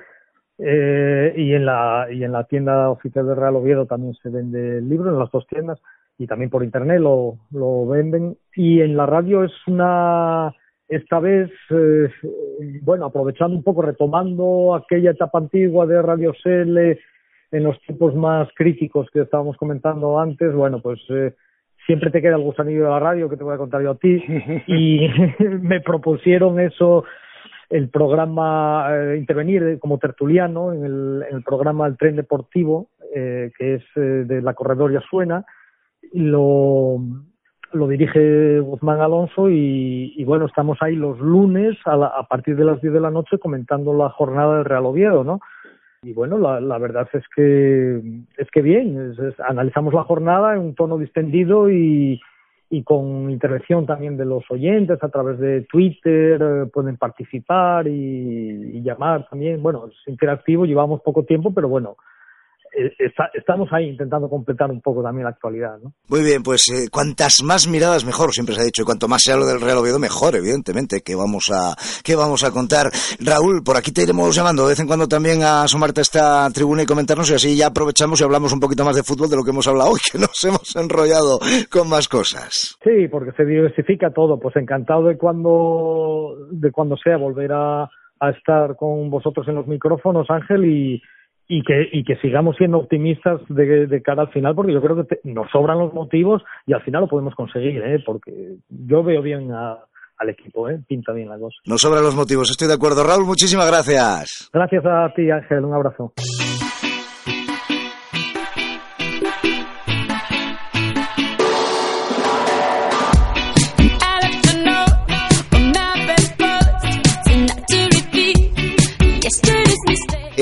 eh, 0.58 1.34
y, 1.36 1.52
en 1.54 1.66
la, 1.66 2.06
y 2.10 2.22
en 2.22 2.32
la 2.32 2.44
tienda 2.44 2.90
oficial 2.90 3.26
de 3.26 3.34
Real 3.34 3.56
Oviedo 3.56 3.86
también 3.86 4.14
se 4.14 4.28
vende 4.28 4.78
el 4.78 4.88
libro, 4.88 5.10
en 5.10 5.18
las 5.18 5.30
dos 5.32 5.46
tiendas, 5.48 5.80
y 6.18 6.26
también 6.26 6.50
por 6.50 6.62
internet 6.62 7.00
lo, 7.00 7.38
lo 7.50 7.86
venden. 7.86 8.36
Y 8.54 8.80
en 8.80 8.96
la 8.96 9.06
radio 9.06 9.42
es 9.42 9.52
una, 9.66 10.54
esta 10.88 11.18
vez, 11.18 11.50
eh, 11.70 12.08
bueno, 12.82 13.06
aprovechando 13.06 13.56
un 13.56 13.64
poco, 13.64 13.82
retomando 13.82 14.74
aquella 14.74 15.10
etapa 15.10 15.38
antigua 15.38 15.86
de 15.86 16.00
Radio 16.00 16.32
SL 16.32 16.78
en 17.50 17.62
los 17.62 17.80
tiempos 17.82 18.14
más 18.14 18.48
críticos 18.54 19.08
que 19.12 19.22
estábamos 19.22 19.56
comentando 19.56 20.18
antes, 20.18 20.52
bueno, 20.52 20.80
pues 20.80 21.00
eh, 21.10 21.34
siempre 21.86 22.10
te 22.10 22.22
queda 22.22 22.36
el 22.36 22.42
gusanillo 22.42 22.84
de 22.84 22.90
la 22.90 23.00
radio 23.00 23.28
que 23.28 23.36
te 23.36 23.44
voy 23.44 23.54
a 23.54 23.58
contar 23.58 23.82
yo 23.82 23.92
a 23.92 23.96
ti. 23.96 24.22
Y 24.66 25.08
me 25.60 25.80
propusieron 25.80 26.60
eso 26.60 27.04
el 27.70 27.88
programa 27.88 28.86
eh, 28.90 29.16
intervenir 29.16 29.78
como 29.80 29.98
tertuliano 29.98 30.72
en 30.72 30.84
el, 30.84 31.24
en 31.28 31.36
el, 31.36 31.42
programa 31.42 31.86
El 31.86 31.96
Tren 31.96 32.16
Deportivo 32.16 32.88
eh, 33.14 33.50
que 33.58 33.74
es 33.74 33.82
eh, 33.96 34.00
de 34.00 34.42
la 34.42 34.54
Corredoria 34.54 35.00
Suena. 35.08 35.44
Lo 36.12 36.98
lo 37.72 37.88
dirige 37.88 38.60
Guzmán 38.60 39.00
Alonso 39.00 39.50
y, 39.50 40.14
y 40.16 40.24
bueno 40.24 40.46
estamos 40.46 40.78
ahí 40.80 40.94
los 40.94 41.18
lunes 41.18 41.76
a, 41.86 41.94
a 41.94 42.22
partir 42.28 42.54
de 42.54 42.64
las 42.64 42.80
10 42.80 42.94
de 42.94 43.00
la 43.00 43.10
noche 43.10 43.38
comentando 43.38 43.92
la 43.92 44.10
jornada 44.10 44.58
del 44.58 44.64
Real 44.64 44.86
Oviedo 44.86 45.24
no 45.24 45.40
y 46.04 46.12
bueno, 46.12 46.38
la, 46.38 46.60
la, 46.60 46.78
verdad 46.78 47.08
es 47.12 47.24
que 47.34 48.00
es 48.36 48.50
que 48.50 48.62
bien, 48.62 49.14
analizamos 49.46 49.94
la 49.94 50.04
jornada 50.04 50.54
en 50.54 50.60
un 50.60 50.74
tono 50.74 50.98
distendido 50.98 51.70
y, 51.70 52.20
y 52.70 52.82
con 52.82 53.30
intervención 53.30 53.86
también 53.86 54.16
de 54.16 54.24
los 54.24 54.44
oyentes 54.50 55.02
a 55.02 55.08
través 55.08 55.38
de 55.38 55.62
Twitter, 55.62 56.40
eh, 56.42 56.66
pueden 56.72 56.96
participar 56.96 57.86
y, 57.88 58.76
y, 58.76 58.82
llamar 58.82 59.28
también. 59.28 59.62
Bueno, 59.62 59.86
es 59.86 60.08
interactivo, 60.08 60.66
llevamos 60.66 61.00
poco 61.02 61.24
tiempo, 61.24 61.52
pero 61.54 61.68
bueno, 61.68 61.96
eh, 62.76 63.12
estamos 63.34 63.68
ahí 63.72 63.88
intentando 63.88 64.28
completar 64.28 64.70
un 64.70 64.80
poco 64.80 65.02
también 65.02 65.24
la 65.24 65.30
actualidad. 65.30 65.78
¿no? 65.82 65.92
Muy 66.08 66.22
bien, 66.22 66.42
pues 66.42 66.68
eh, 66.68 66.88
cuantas 66.90 67.42
más 67.42 67.68
miradas 67.68 68.04
mejor, 68.04 68.32
siempre 68.32 68.54
se 68.54 68.62
ha 68.62 68.64
dicho, 68.64 68.82
y 68.82 68.84
cuanto 68.84 69.08
más 69.08 69.22
sea 69.22 69.36
lo 69.36 69.46
del 69.46 69.60
Real 69.60 69.78
Oviedo 69.78 69.98
mejor, 69.98 70.36
evidentemente, 70.36 71.00
que 71.02 71.14
vamos 71.14 71.50
a 71.52 71.74
que 72.02 72.16
vamos 72.16 72.44
a 72.44 72.50
contar. 72.50 72.90
Raúl, 73.20 73.62
por 73.64 73.76
aquí 73.76 73.92
te 73.92 74.02
iremos 74.02 74.34
llamando 74.34 74.64
de 74.64 74.70
vez 74.70 74.80
en 74.80 74.86
cuando 74.86 75.08
también 75.08 75.42
a 75.42 75.62
asomarte 75.62 76.00
a 76.00 76.02
esta 76.02 76.50
tribuna 76.50 76.82
y 76.82 76.86
comentarnos 76.86 77.30
y 77.30 77.34
así 77.34 77.56
ya 77.56 77.68
aprovechamos 77.68 78.20
y 78.20 78.24
hablamos 78.24 78.52
un 78.52 78.60
poquito 78.60 78.84
más 78.84 78.96
de 78.96 79.02
fútbol 79.02 79.30
de 79.30 79.36
lo 79.36 79.44
que 79.44 79.50
hemos 79.50 79.68
hablado 79.68 79.90
hoy, 79.90 80.00
que 80.12 80.18
nos 80.18 80.42
hemos 80.44 80.74
enrollado 80.76 81.38
con 81.70 81.88
más 81.88 82.08
cosas. 82.08 82.76
Sí, 82.82 83.08
porque 83.08 83.32
se 83.32 83.44
diversifica 83.44 84.10
todo, 84.10 84.38
pues 84.38 84.56
encantado 84.56 85.04
de 85.04 85.16
cuando 85.16 86.36
de 86.50 86.70
cuando 86.72 86.96
sea 86.96 87.16
volver 87.16 87.52
a, 87.52 87.82
a 87.84 88.30
estar 88.30 88.76
con 88.76 89.10
vosotros 89.10 89.46
en 89.48 89.56
los 89.56 89.66
micrófonos, 89.66 90.28
Ángel, 90.30 90.64
y 90.64 91.02
y 91.46 91.62
que, 91.62 91.88
y 91.92 92.04
que 92.04 92.16
sigamos 92.16 92.56
siendo 92.56 92.78
optimistas 92.78 93.40
de, 93.48 93.86
de 93.86 94.02
cara 94.02 94.22
al 94.22 94.30
final, 94.30 94.54
porque 94.54 94.72
yo 94.72 94.80
creo 94.80 95.06
que 95.06 95.18
nos 95.24 95.50
sobran 95.50 95.78
los 95.78 95.92
motivos 95.92 96.42
y 96.66 96.72
al 96.72 96.82
final 96.82 97.02
lo 97.02 97.08
podemos 97.08 97.34
conseguir, 97.34 97.82
¿eh? 97.82 98.02
porque 98.04 98.56
yo 98.68 99.02
veo 99.02 99.20
bien 99.22 99.50
al 99.52 100.28
equipo, 100.28 100.68
¿eh? 100.68 100.80
pinta 100.86 101.12
bien 101.12 101.28
la 101.28 101.38
cosa. 101.38 101.56
Nos 101.66 101.82
sobran 101.82 102.02
los 102.02 102.14
motivos, 102.14 102.50
estoy 102.50 102.68
de 102.68 102.74
acuerdo. 102.74 103.04
Raúl, 103.04 103.26
muchísimas 103.26 103.66
gracias. 103.66 104.50
Gracias 104.52 104.84
a 104.86 105.12
ti, 105.14 105.30
Ángel, 105.30 105.64
un 105.64 105.74
abrazo. 105.74 106.12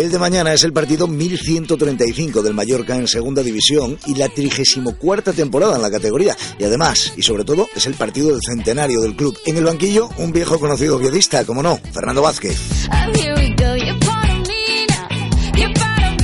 El 0.03 0.11
de 0.11 0.19
mañana 0.19 0.53
es 0.53 0.65
el 0.65 0.73
partido 0.73 1.07
1135 1.07 2.43
del 2.43 2.55
Mallorca 2.55 2.97
en 2.97 3.07
segunda 3.07 3.41
división 3.41 3.97
y 4.05 4.17
la 4.17 4.29
34 4.29 5.33
temporada 5.33 5.77
en 5.77 5.83
la 5.83 5.93
categoría. 5.93 6.37
Y 6.59 6.65
además, 6.65 7.13
y 7.17 7.23
sobre 7.23 7.45
todo, 7.45 7.69
es 7.73 7.87
el 7.87 7.95
partido 7.95 8.33
del 8.33 8.41
centenario 8.43 9.01
del 9.01 9.15
club. 9.15 9.39
En 9.47 9.59
el 9.59 9.65
banquillo, 9.65 10.09
un 10.19 10.33
viejo 10.33 10.59
conocido 10.59 10.99
violista, 10.99 11.45
como 11.45 11.63
no, 11.63 11.79
Fernando 11.93 12.21
Vázquez. 12.21 12.59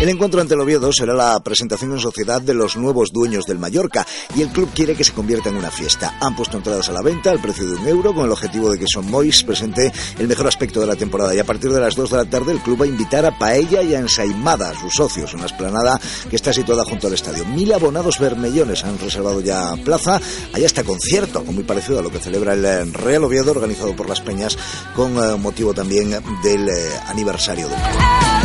El 0.09 0.15
encuentro 0.15 0.41
ante 0.41 0.55
el 0.55 0.61
Oviedo 0.63 0.91
será 0.91 1.13
la 1.13 1.39
presentación 1.41 1.93
en 1.93 2.01
sociedad 2.01 2.41
de 2.41 2.55
los 2.55 2.79
nuevos 2.79 3.13
dueños 3.13 3.45
del 3.45 3.59
Mallorca 3.59 4.07
y 4.35 4.41
el 4.41 4.49
club 4.49 4.71
quiere 4.75 4.97
que 4.97 5.05
se 5.05 5.13
convierta 5.13 5.51
en 5.51 5.57
una 5.57 5.71
fiesta. 5.71 6.17
Han 6.23 6.35
puesto 6.35 6.57
entradas 6.57 6.89
a 6.89 6.95
la 6.95 7.03
venta 7.03 7.31
al 7.31 7.43
precio 7.43 7.67
de 7.67 7.75
un 7.75 7.87
euro 7.87 8.15
con 8.15 8.25
el 8.25 8.33
objetivo 8.33 8.71
de 8.71 8.79
que 8.79 8.87
Son 8.91 9.05
Mois 9.11 9.45
presente 9.45 9.93
el 10.19 10.27
mejor 10.27 10.47
aspecto 10.47 10.81
de 10.81 10.87
la 10.87 10.97
temporada 10.97 11.35
y 11.35 11.41
a 11.41 11.45
partir 11.45 11.71
de 11.71 11.81
las 11.83 11.95
2 11.95 12.11
de 12.11 12.17
la 12.17 12.25
tarde 12.25 12.53
el 12.53 12.61
club 12.61 12.81
va 12.81 12.85
a 12.87 12.89
invitar 12.89 13.27
a 13.27 13.39
Paella 13.39 13.83
y 13.83 13.95
a 13.95 13.99
Ensaimada, 13.99 14.73
sus 14.81 14.95
socios, 14.95 15.35
una 15.35 15.45
esplanada 15.45 16.01
que 16.31 16.37
está 16.37 16.55
situada 16.55 16.85
junto 16.87 17.09
al 17.09 17.13
estadio. 17.13 17.45
Mil 17.45 17.71
abonados 17.75 18.19
bermellones 18.19 18.85
han 18.85 18.99
reservado 18.99 19.43
ya 19.43 19.75
plaza. 19.85 20.19
Allá 20.55 20.65
está 20.65 20.85
concierto, 20.85 21.45
muy 21.45 21.65
parecido 21.65 21.99
a 21.99 22.03
lo 22.03 22.11
que 22.11 22.19
celebra 22.19 22.55
el 22.55 22.95
Real 22.95 23.25
Oviedo, 23.25 23.51
organizado 23.51 23.95
por 23.95 24.09
las 24.09 24.23
Peñas, 24.23 24.57
con 24.97 25.19
eh, 25.19 25.37
motivo 25.37 25.75
también 25.75 26.19
del 26.43 26.67
eh, 26.67 26.89
aniversario 27.09 27.69
del 27.69 27.79
club. 27.79 28.38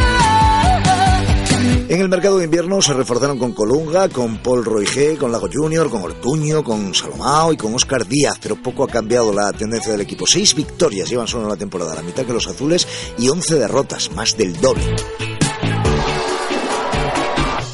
En 1.93 2.01
el 2.01 2.09
mercado 2.09 2.39
de 2.39 2.45
invierno 2.45 2.81
se 2.81 2.91
reforzaron 2.91 3.37
con 3.37 3.51
Colunga, 3.53 4.09
con 4.09 4.41
Paul 4.41 4.65
Roige, 4.65 5.15
con 5.15 5.31
Lago 5.31 5.47
Junior, 5.53 5.91
con 5.91 6.01
Ortuño, 6.01 6.63
con 6.63 6.91
Salomao 6.95 7.53
y 7.53 7.57
con 7.57 7.75
Oscar 7.75 8.07
Díaz, 8.07 8.39
pero 8.41 8.55
poco 8.55 8.83
ha 8.83 8.87
cambiado 8.87 9.31
la 9.31 9.53
tendencia 9.53 9.91
del 9.91 10.01
equipo. 10.01 10.25
Seis 10.25 10.55
victorias 10.55 11.07
llevan 11.07 11.27
solo 11.27 11.43
en 11.43 11.49
la 11.49 11.55
temporada, 11.55 11.93
la 11.93 12.01
mitad 12.01 12.25
que 12.25 12.33
los 12.33 12.47
azules, 12.47 12.87
y 13.19 13.29
once 13.29 13.53
derrotas, 13.53 14.11
más 14.11 14.35
del 14.35 14.59
doble. 14.59 14.95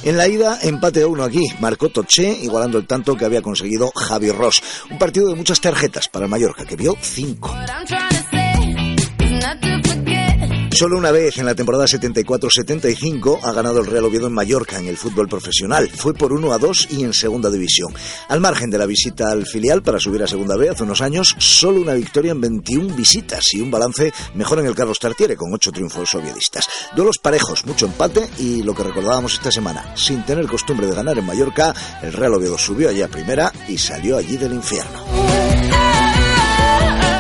En 0.04 0.18
la 0.18 0.28
ida, 0.28 0.60
empate 0.64 1.04
a 1.04 1.08
uno 1.08 1.24
aquí. 1.24 1.46
Marcó 1.62 1.88
Toché, 1.88 2.40
igualando 2.42 2.78
el 2.78 2.88
tanto 2.88 3.16
que 3.16 3.24
había 3.24 3.42
conseguido 3.42 3.90
Javi 3.96 4.32
Ross. 4.32 4.62
Un 4.92 4.98
partido 4.98 5.30
de 5.30 5.36
muchas 5.36 5.62
tarjetas 5.62 6.10
para 6.10 6.26
el 6.26 6.32
Mallorca, 6.32 6.66
que 6.66 6.76
vio 6.76 6.94
cinco. 7.00 7.56
Solo 10.72 10.98
una 10.98 11.12
vez 11.12 11.38
en 11.38 11.46
la 11.46 11.56
temporada 11.56 11.86
74-75 11.86 13.40
ha 13.44 13.52
ganado 13.52 13.80
el 13.80 13.88
Real 13.88 14.06
Oviedo 14.06 14.28
en 14.28 14.34
Mallorca 14.34 14.78
en 14.78 14.88
el 14.88 14.98
fútbol 14.98 15.28
profesional. 15.28 15.90
Fue 15.90 16.14
por 16.14 16.32
1 16.32 16.54
a 16.54 16.58
2 16.58 16.88
y 16.92 17.04
en 17.04 17.14
segunda 17.14 17.50
división. 17.50 17.94
Al 18.28 18.40
margen 18.40 18.70
de 18.70 18.78
la 18.78 18.86
visita 18.86 19.32
al 19.32 19.46
filial 19.46 19.82
para 19.82 20.00
subir 20.00 20.24
a 20.24 20.28
segunda 20.28 20.56
B 20.56 20.70
hace 20.70 20.84
unos 20.84 21.02
años, 21.02 21.36
solo 21.40 21.82
una 21.82 21.96
victoria 21.96 22.32
en 22.32 22.42
21 22.42 22.96
visitas 22.96 23.54
y 23.54 23.62
un 23.62 23.72
balance 23.72 24.14
mejor 24.36 24.60
en 24.60 24.68
el 24.68 24.76
Carlos 24.76 25.00
Tartiere 25.00 25.36
con 25.36 25.54
8 25.54 25.72
triunfos 25.72 26.14
oviedistas. 26.16 26.68
Duelos 26.96 27.18
parejos, 27.18 27.66
mucho 27.66 27.88
empate 27.88 28.30
y 28.38 28.62
lo 28.62 28.76
que 28.76 28.84
recordábamos 28.84 29.34
esta 29.34 29.52
semana, 29.52 29.96
sin 29.98 30.24
tener 30.24 30.48
costumbre 30.48 30.88
de 30.88 30.96
ganar 30.96 31.18
en 31.18 31.26
Mallorca, 31.26 31.74
el 32.02 32.14
Real 32.14 32.36
Oviedo 32.36 32.58
subió 32.58 32.90
allí 32.90 33.02
a 33.02 33.08
primera 33.08 33.52
y 33.68 33.78
salió 33.78 34.18
allí 34.18 34.38
del 34.38 34.54
infierno. 34.54 35.89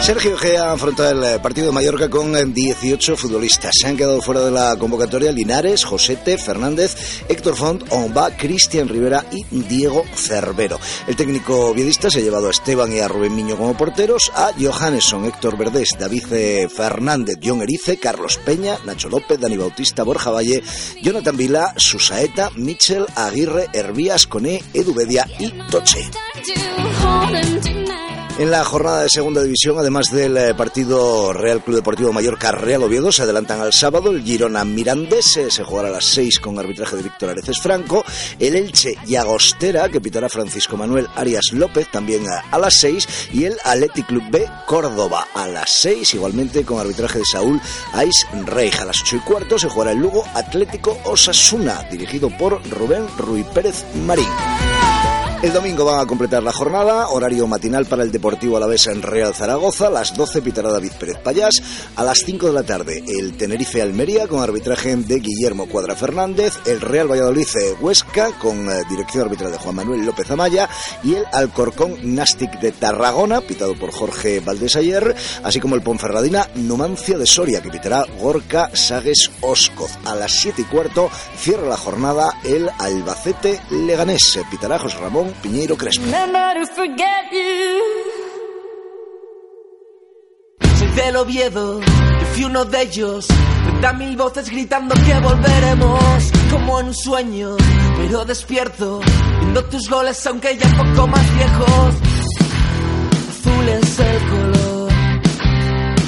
Sergio 0.01 0.37
Gea 0.37 0.71
afronta 0.71 1.09
el 1.11 1.23
eh, 1.23 1.39
partido 1.39 1.67
de 1.67 1.73
Mallorca 1.73 2.09
con 2.09 2.53
18 2.53 3.13
eh, 3.13 3.15
futbolistas. 3.17 3.71
Se 3.79 3.87
han 3.87 3.97
quedado 3.97 4.21
fuera 4.21 4.41
de 4.41 4.49
la 4.49 4.75
convocatoria 4.77 5.31
Linares, 5.31 5.83
Josete, 5.83 6.37
Fernández, 6.37 7.23
Héctor 7.27 7.55
Font, 7.55 7.83
Omba, 7.91 8.31
Cristian 8.35 8.87
Rivera 8.87 9.25
y 9.31 9.43
Diego 9.51 10.05
Cervero. 10.15 10.79
El 11.05 11.15
técnico 11.15 11.73
viedista 11.73 12.09
se 12.09 12.19
ha 12.19 12.21
llevado 12.21 12.47
a 12.47 12.51
Esteban 12.51 12.91
y 12.93 12.99
a 12.99 13.07
Rubén 13.07 13.35
Miño 13.35 13.57
como 13.57 13.75
porteros, 13.75 14.31
a 14.35 14.51
Johannesson, 14.59 15.25
Héctor 15.25 15.57
Verdés, 15.57 15.89
David 15.99 16.69
Fernández, 16.69 17.37
John 17.43 17.61
Erice, 17.61 17.97
Carlos 17.97 18.39
Peña, 18.43 18.77
Nacho 18.85 19.09
López, 19.09 19.39
Dani 19.39 19.57
Bautista, 19.57 20.03
Borja 20.03 20.31
Valle, 20.31 20.63
Jonathan 21.03 21.37
Vila, 21.37 21.73
Susaeta, 21.77 22.49
Michel, 22.55 23.05
Aguirre, 23.15 23.67
Hervías, 23.73 24.27
Coné, 24.27 24.63
Edu 24.73 24.93
Bedia 24.93 25.27
y 25.39 25.51
Toche. 25.69 26.09
En 28.39 28.51
la 28.51 28.63
jornada 28.63 29.01
de 29.03 29.09
segunda 29.09 29.43
división, 29.43 29.77
además 29.77 30.11
del 30.13 30.37
eh, 30.37 30.53
partido 30.53 31.33
Real 31.33 31.61
Club 31.61 31.75
Deportivo 31.75 32.13
Mallorca 32.13 32.53
Real 32.53 32.83
Oviedo, 32.83 33.11
se 33.11 33.23
adelantan 33.23 33.59
al 33.59 33.73
sábado 33.73 34.11
el 34.11 34.23
Girona 34.23 34.63
Mirandés, 34.63 35.35
eh, 35.35 35.51
se 35.51 35.65
jugará 35.65 35.89
a 35.89 35.91
las 35.91 36.05
seis 36.05 36.39
con 36.39 36.57
arbitraje 36.57 36.95
de 36.95 37.03
Víctor 37.03 37.31
Areces 37.31 37.59
Franco, 37.59 38.05
el 38.39 38.55
Elche 38.55 38.93
y 39.05 39.17
Agostera, 39.17 39.89
que 39.89 39.99
pitará 39.99 40.29
Francisco 40.29 40.77
Manuel 40.77 41.09
Arias 41.17 41.51
López, 41.51 41.91
también 41.91 42.23
a, 42.29 42.57
las 42.57 42.75
seis, 42.75 43.05
y 43.33 43.43
el 43.43 43.57
Athletic 43.65 44.07
Club 44.07 44.23
B 44.31 44.45
Córdoba 44.65 45.27
a 45.33 45.45
las 45.45 45.69
seis, 45.69 46.13
igualmente 46.13 46.63
con 46.63 46.79
arbitraje 46.79 47.19
de 47.19 47.25
Saúl 47.25 47.59
Ais 47.91 48.25
Rey. 48.45 48.71
A 48.79 48.85
las 48.85 49.01
ocho 49.01 49.17
y 49.17 49.19
cuarto 49.19 49.59
se 49.59 49.67
jugará 49.67 49.91
el 49.91 49.99
Lugo 49.99 50.23
Atlético 50.33 50.97
Osasuna, 51.03 51.85
dirigido 51.91 52.29
por 52.29 52.65
Rubén 52.69 53.05
Ruiz 53.17 53.45
Pérez 53.47 53.83
Marín. 54.05 54.29
El 55.41 55.53
domingo 55.53 55.85
van 55.85 56.01
a 56.01 56.05
completar 56.05 56.43
la 56.43 56.51
jornada, 56.51 57.07
horario 57.07 57.47
matinal 57.47 57.85
para 57.85 58.03
el 58.03 58.11
Deportivo 58.11 58.57
Alavés 58.57 58.87
en 58.87 59.01
Real 59.01 59.33
Zaragoza, 59.33 59.87
a 59.87 59.89
las 59.89 60.13
12 60.13 60.41
pitará 60.41 60.69
David 60.69 60.91
Pérez 60.99 61.17
Payás, 61.23 61.63
a 61.95 62.03
las 62.03 62.23
5 62.25 62.47
de 62.47 62.51
la 62.51 62.63
tarde 62.63 63.01
el 63.07 63.37
Tenerife 63.37 63.81
Almería 63.81 64.27
con 64.27 64.41
arbitraje 64.41 64.93
de 64.97 65.19
Guillermo 65.19 65.69
Cuadra 65.69 65.95
Fernández, 65.95 66.59
el 66.65 66.81
Real 66.81 67.09
Valladolid 67.09 67.47
Huesca 67.79 68.33
con 68.37 68.69
eh, 68.69 68.81
dirección 68.89 69.23
arbitral 69.23 69.53
de 69.53 69.59
Juan 69.59 69.75
Manuel 69.75 70.05
López 70.05 70.29
Amaya 70.29 70.67
y 71.05 71.13
el 71.15 71.23
Alcorcón 71.31 71.95
Nastic 72.03 72.59
de 72.59 72.73
Tarragona, 72.73 73.39
pitado 73.39 73.75
por 73.75 73.93
Jorge 73.93 74.41
Valdés 74.41 74.75
ayer, 74.75 75.15
así 75.45 75.61
como 75.61 75.75
el 75.75 75.81
Ponferradina 75.81 76.49
Numancia 76.55 77.17
de 77.17 77.25
Soria 77.25 77.61
que 77.61 77.71
pitará 77.71 78.03
Gorka 78.19 78.71
Sagues 78.73 79.31
Oscoz. 79.39 79.91
A 80.03 80.15
las 80.15 80.33
7 80.33 80.63
y 80.63 80.65
cuarto 80.65 81.09
cierra 81.37 81.69
la 81.69 81.77
jornada 81.77 82.29
el 82.43 82.69
Albacete 82.77 83.61
Leganés, 83.69 84.37
pitará 84.51 84.77
José 84.77 84.97
Ramón 84.97 85.28
Piñeiro 85.41 85.75
Crespo. 85.77 86.05
Soy 90.77 90.89
del 90.95 91.15
Oviedo, 91.15 91.79
yo 91.81 92.25
fui 92.33 92.43
uno 92.45 92.65
de 92.65 92.81
ellos. 92.81 93.27
Da 93.81 93.93
mil 93.93 94.15
voces 94.17 94.49
gritando 94.49 94.93
que 94.95 95.13
volveremos 95.19 96.31
como 96.51 96.79
en 96.79 96.87
un 96.87 96.93
sueño, 96.93 97.55
pero 97.97 98.25
despierto, 98.25 98.99
viendo 99.39 99.63
tus 99.65 99.89
goles 99.89 100.25
aunque 100.27 100.57
ya 100.57 100.67
poco 100.77 101.07
más 101.07 101.35
viejos. 101.35 101.95
Azul 103.29 103.69
es 103.69 103.99
el 103.99 104.29
color 104.29 104.91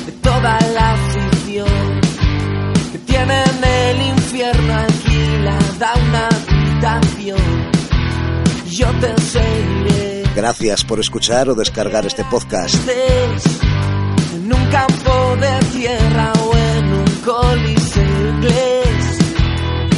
de 0.05 0.11
toda 0.21 0.59
la 0.73 0.93
afición 0.93 2.01
que 2.91 2.97
tiene 2.99 3.43
en 3.43 3.63
el 3.63 4.01
infierno 4.07 4.73
alquilada 4.73 5.93
una 6.07 6.27
habitación 6.27 7.60
yo 8.81 8.87
te 8.99 9.21
seguiré. 9.21 10.23
Gracias 10.35 10.83
por 10.83 10.99
escuchar 10.99 11.49
o 11.49 11.55
descargar 11.55 12.05
este 12.05 12.23
podcast. 12.25 12.75
En 14.33 14.53
un 14.53 14.65
campo 14.71 15.37
de 15.39 15.77
tierra 15.77 16.33
o 16.43 16.55
en 16.55 16.85
un 16.93 17.05
coliseo 17.23 18.29
inglés. 18.29 19.17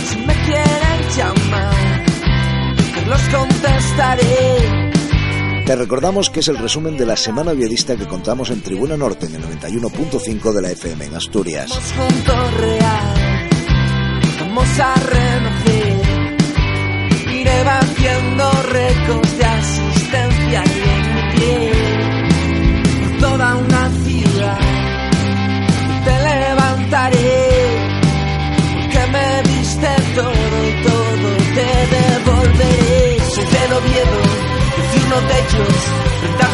Si 0.09 0.17
me 0.17 0.33
quieren 0.33 1.01
llamar, 1.15 2.05
los 3.07 3.21
contestaré. 3.29 4.91
Te 5.65 5.75
recordamos 5.77 6.29
que 6.29 6.41
es 6.41 6.49
el 6.49 6.57
resumen 6.57 6.97
de 6.97 7.05
la 7.05 7.15
semana 7.15 7.53
viedista 7.53 7.95
que 7.95 8.05
contamos 8.05 8.49
en 8.49 8.61
Tribuna 8.61 8.97
Norte 8.97 9.27
en 9.27 9.35
el 9.35 9.43
91.5 9.43 10.51
de 10.51 10.61
la 10.61 10.71
FM 10.71 11.05
en 11.05 11.15
Asturias. 11.15 11.71
Vamos 14.39 14.79
a 14.79 14.93
renacer 14.95 15.92
iré 17.53 17.63
batiendo 17.63 18.51
récords 18.69 19.37
de 19.37 19.45
asistencia 19.45 20.63
y 20.65 20.81
en 20.89 21.15
mi 21.15 21.37
piel 21.37 22.99
por 22.99 23.17
toda 23.19 23.55
una 23.55 23.89
ciudad 24.03 24.59
te 26.05 26.19
levantaré 26.29 27.93
porque 28.71 29.11
me 29.11 29.51
diste 29.51 29.87
todo 30.15 30.31
y 30.31 30.83
todo 30.83 31.29
te 31.55 31.69
devolveré. 31.95 33.19
Soy 33.33 33.45
del 33.45 33.73
Oviedo 33.73 34.53
uno 35.05 35.21
de 35.21 35.39
ellos 35.39 36.03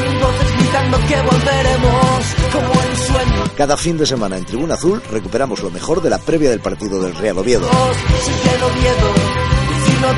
mil 0.01 0.19
voces 0.19 0.57
gritando 0.57 0.97
que 1.07 1.21
volveremos 1.21 2.25
como 2.51 2.81
en 2.83 2.97
sueño. 2.97 3.43
Cada 3.55 3.77
fin 3.77 3.97
de 3.97 4.05
semana 4.05 4.37
en 4.37 4.45
Tribuna 4.45 4.75
Azul 4.75 5.01
recuperamos 5.11 5.61
lo 5.61 5.69
mejor 5.69 6.01
de 6.01 6.09
la 6.09 6.17
previa 6.19 6.49
del 6.49 6.59
partido 6.59 7.01
del 7.01 7.15
Real 7.15 7.37
Oviedo. 7.37 7.69
Soy 7.69 8.51
del 8.51 8.63
Oviedo 8.63 9.58
no. 10.01 10.09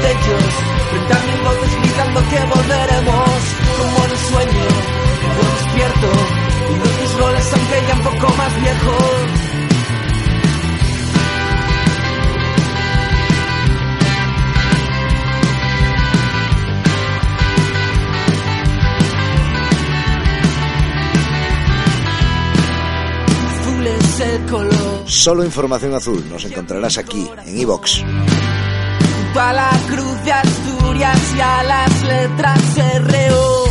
Frente 0.92 1.14
a 1.14 1.20
mil 1.26 1.42
voces 1.44 1.82
gritando 1.82 2.20
que 2.30 2.40
volveremos 2.54 3.40
como 3.78 4.06
en 4.06 4.12
un 4.12 4.18
sueño. 4.18 4.66
Yo 5.36 5.44
despierto 5.56 6.08
y 6.70 6.74
no 6.78 6.84
tus 6.84 7.20
goles 7.20 7.54
aunque 7.54 7.88
ya 7.88 7.96
un 7.96 8.04
poco 8.04 8.38
más 8.38 8.62
viejos. 8.62 9.52
Solo 25.06 25.44
información 25.44 25.94
azul 25.94 26.28
nos 26.30 26.46
encontrarás 26.46 26.98
aquí 26.98 27.30
en 27.46 27.58
iVox 29.32 29.38
a 29.38 29.54
la 29.54 29.70
cruz 29.88 30.24
de 30.24 30.34
Asturias 30.34 31.34
y 31.36 31.42
a 31.42 31.64
las 31.64 32.04
letras 32.04 32.60
RO. 33.00 33.64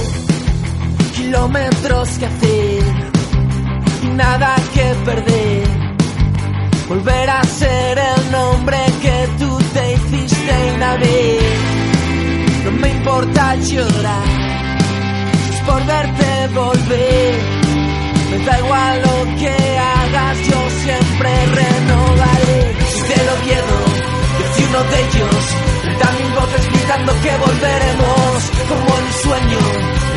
Kilómetros 1.15 2.09
que 2.19 2.27
hacer 2.27 2.83
nada 4.15 4.57
que 4.75 4.95
perder. 5.05 5.69
Volver 6.89 7.31
a 7.31 7.45
ser 7.45 7.99
el 7.99 8.33
nombre 8.33 8.79
que 9.01 9.29
tú 9.39 9.59
te 9.73 9.93
hiciste 9.95 10.41
reina 10.51 10.97
de 10.97 11.39
no 12.65 12.71
me 12.73 12.89
importa 12.89 13.55
llorar 13.57 14.29
es 15.51 15.61
por 15.67 15.87
verte 15.87 16.49
volver 16.55 17.35
me 18.31 18.45
da 18.45 18.59
igual 18.59 19.03
lo 19.03 19.37
que 19.39 19.55
hagas 19.79 20.39
yo 20.49 20.71
siempre 20.83 21.31
renovaré 21.47 22.77
te 23.09 23.17
lo 23.25 23.35
y 23.47 24.00
uno 24.71 24.83
de 24.85 25.01
ellos. 25.01 25.45
Da 26.01 26.13
mil 26.13 26.33
voces 26.33 26.65
gritando 26.71 27.13
que 27.23 27.33
volveremos 27.37 28.37
como 28.69 28.99
en 28.99 29.05
un 29.05 29.13
sueño. 29.25 29.59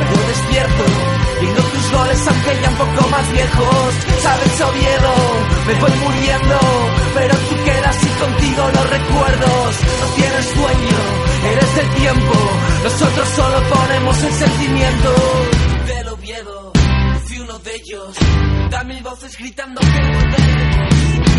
Yo 0.09 0.27
despierto 0.27 0.83
no 1.43 1.63
tus 1.73 1.91
goles 1.91 2.27
aunque 2.27 2.61
ya 2.61 2.69
un 2.69 2.75
poco 2.75 3.09
más 3.09 3.31
viejos. 3.31 3.89
Sabes 4.21 4.61
Oviedo 4.61 5.13
me 5.67 5.73
voy 5.81 5.91
muriendo 6.05 6.59
pero 7.13 7.35
tú 7.35 7.55
quedas 7.65 7.97
y 8.03 8.09
contigo 8.23 8.61
los 8.75 8.89
recuerdos. 8.89 9.69
No 10.01 10.07
tienes 10.15 10.45
sueño 10.45 10.99
eres 11.51 11.77
el 11.77 11.89
tiempo. 12.01 12.33
Nosotros 12.83 13.27
solo 13.35 13.57
ponemos 13.69 14.23
el 14.23 14.33
sentimiento 14.33 15.09
del 15.87 16.07
Oviedo. 16.09 16.71
Fui 17.25 17.39
uno 17.39 17.59
de 17.59 17.75
ellos. 17.75 18.15
Da 18.71 18.83
mil 18.83 19.03
voces 19.03 19.37
gritando 19.37 19.81
que 19.81 19.87
volveremos 19.87 21.32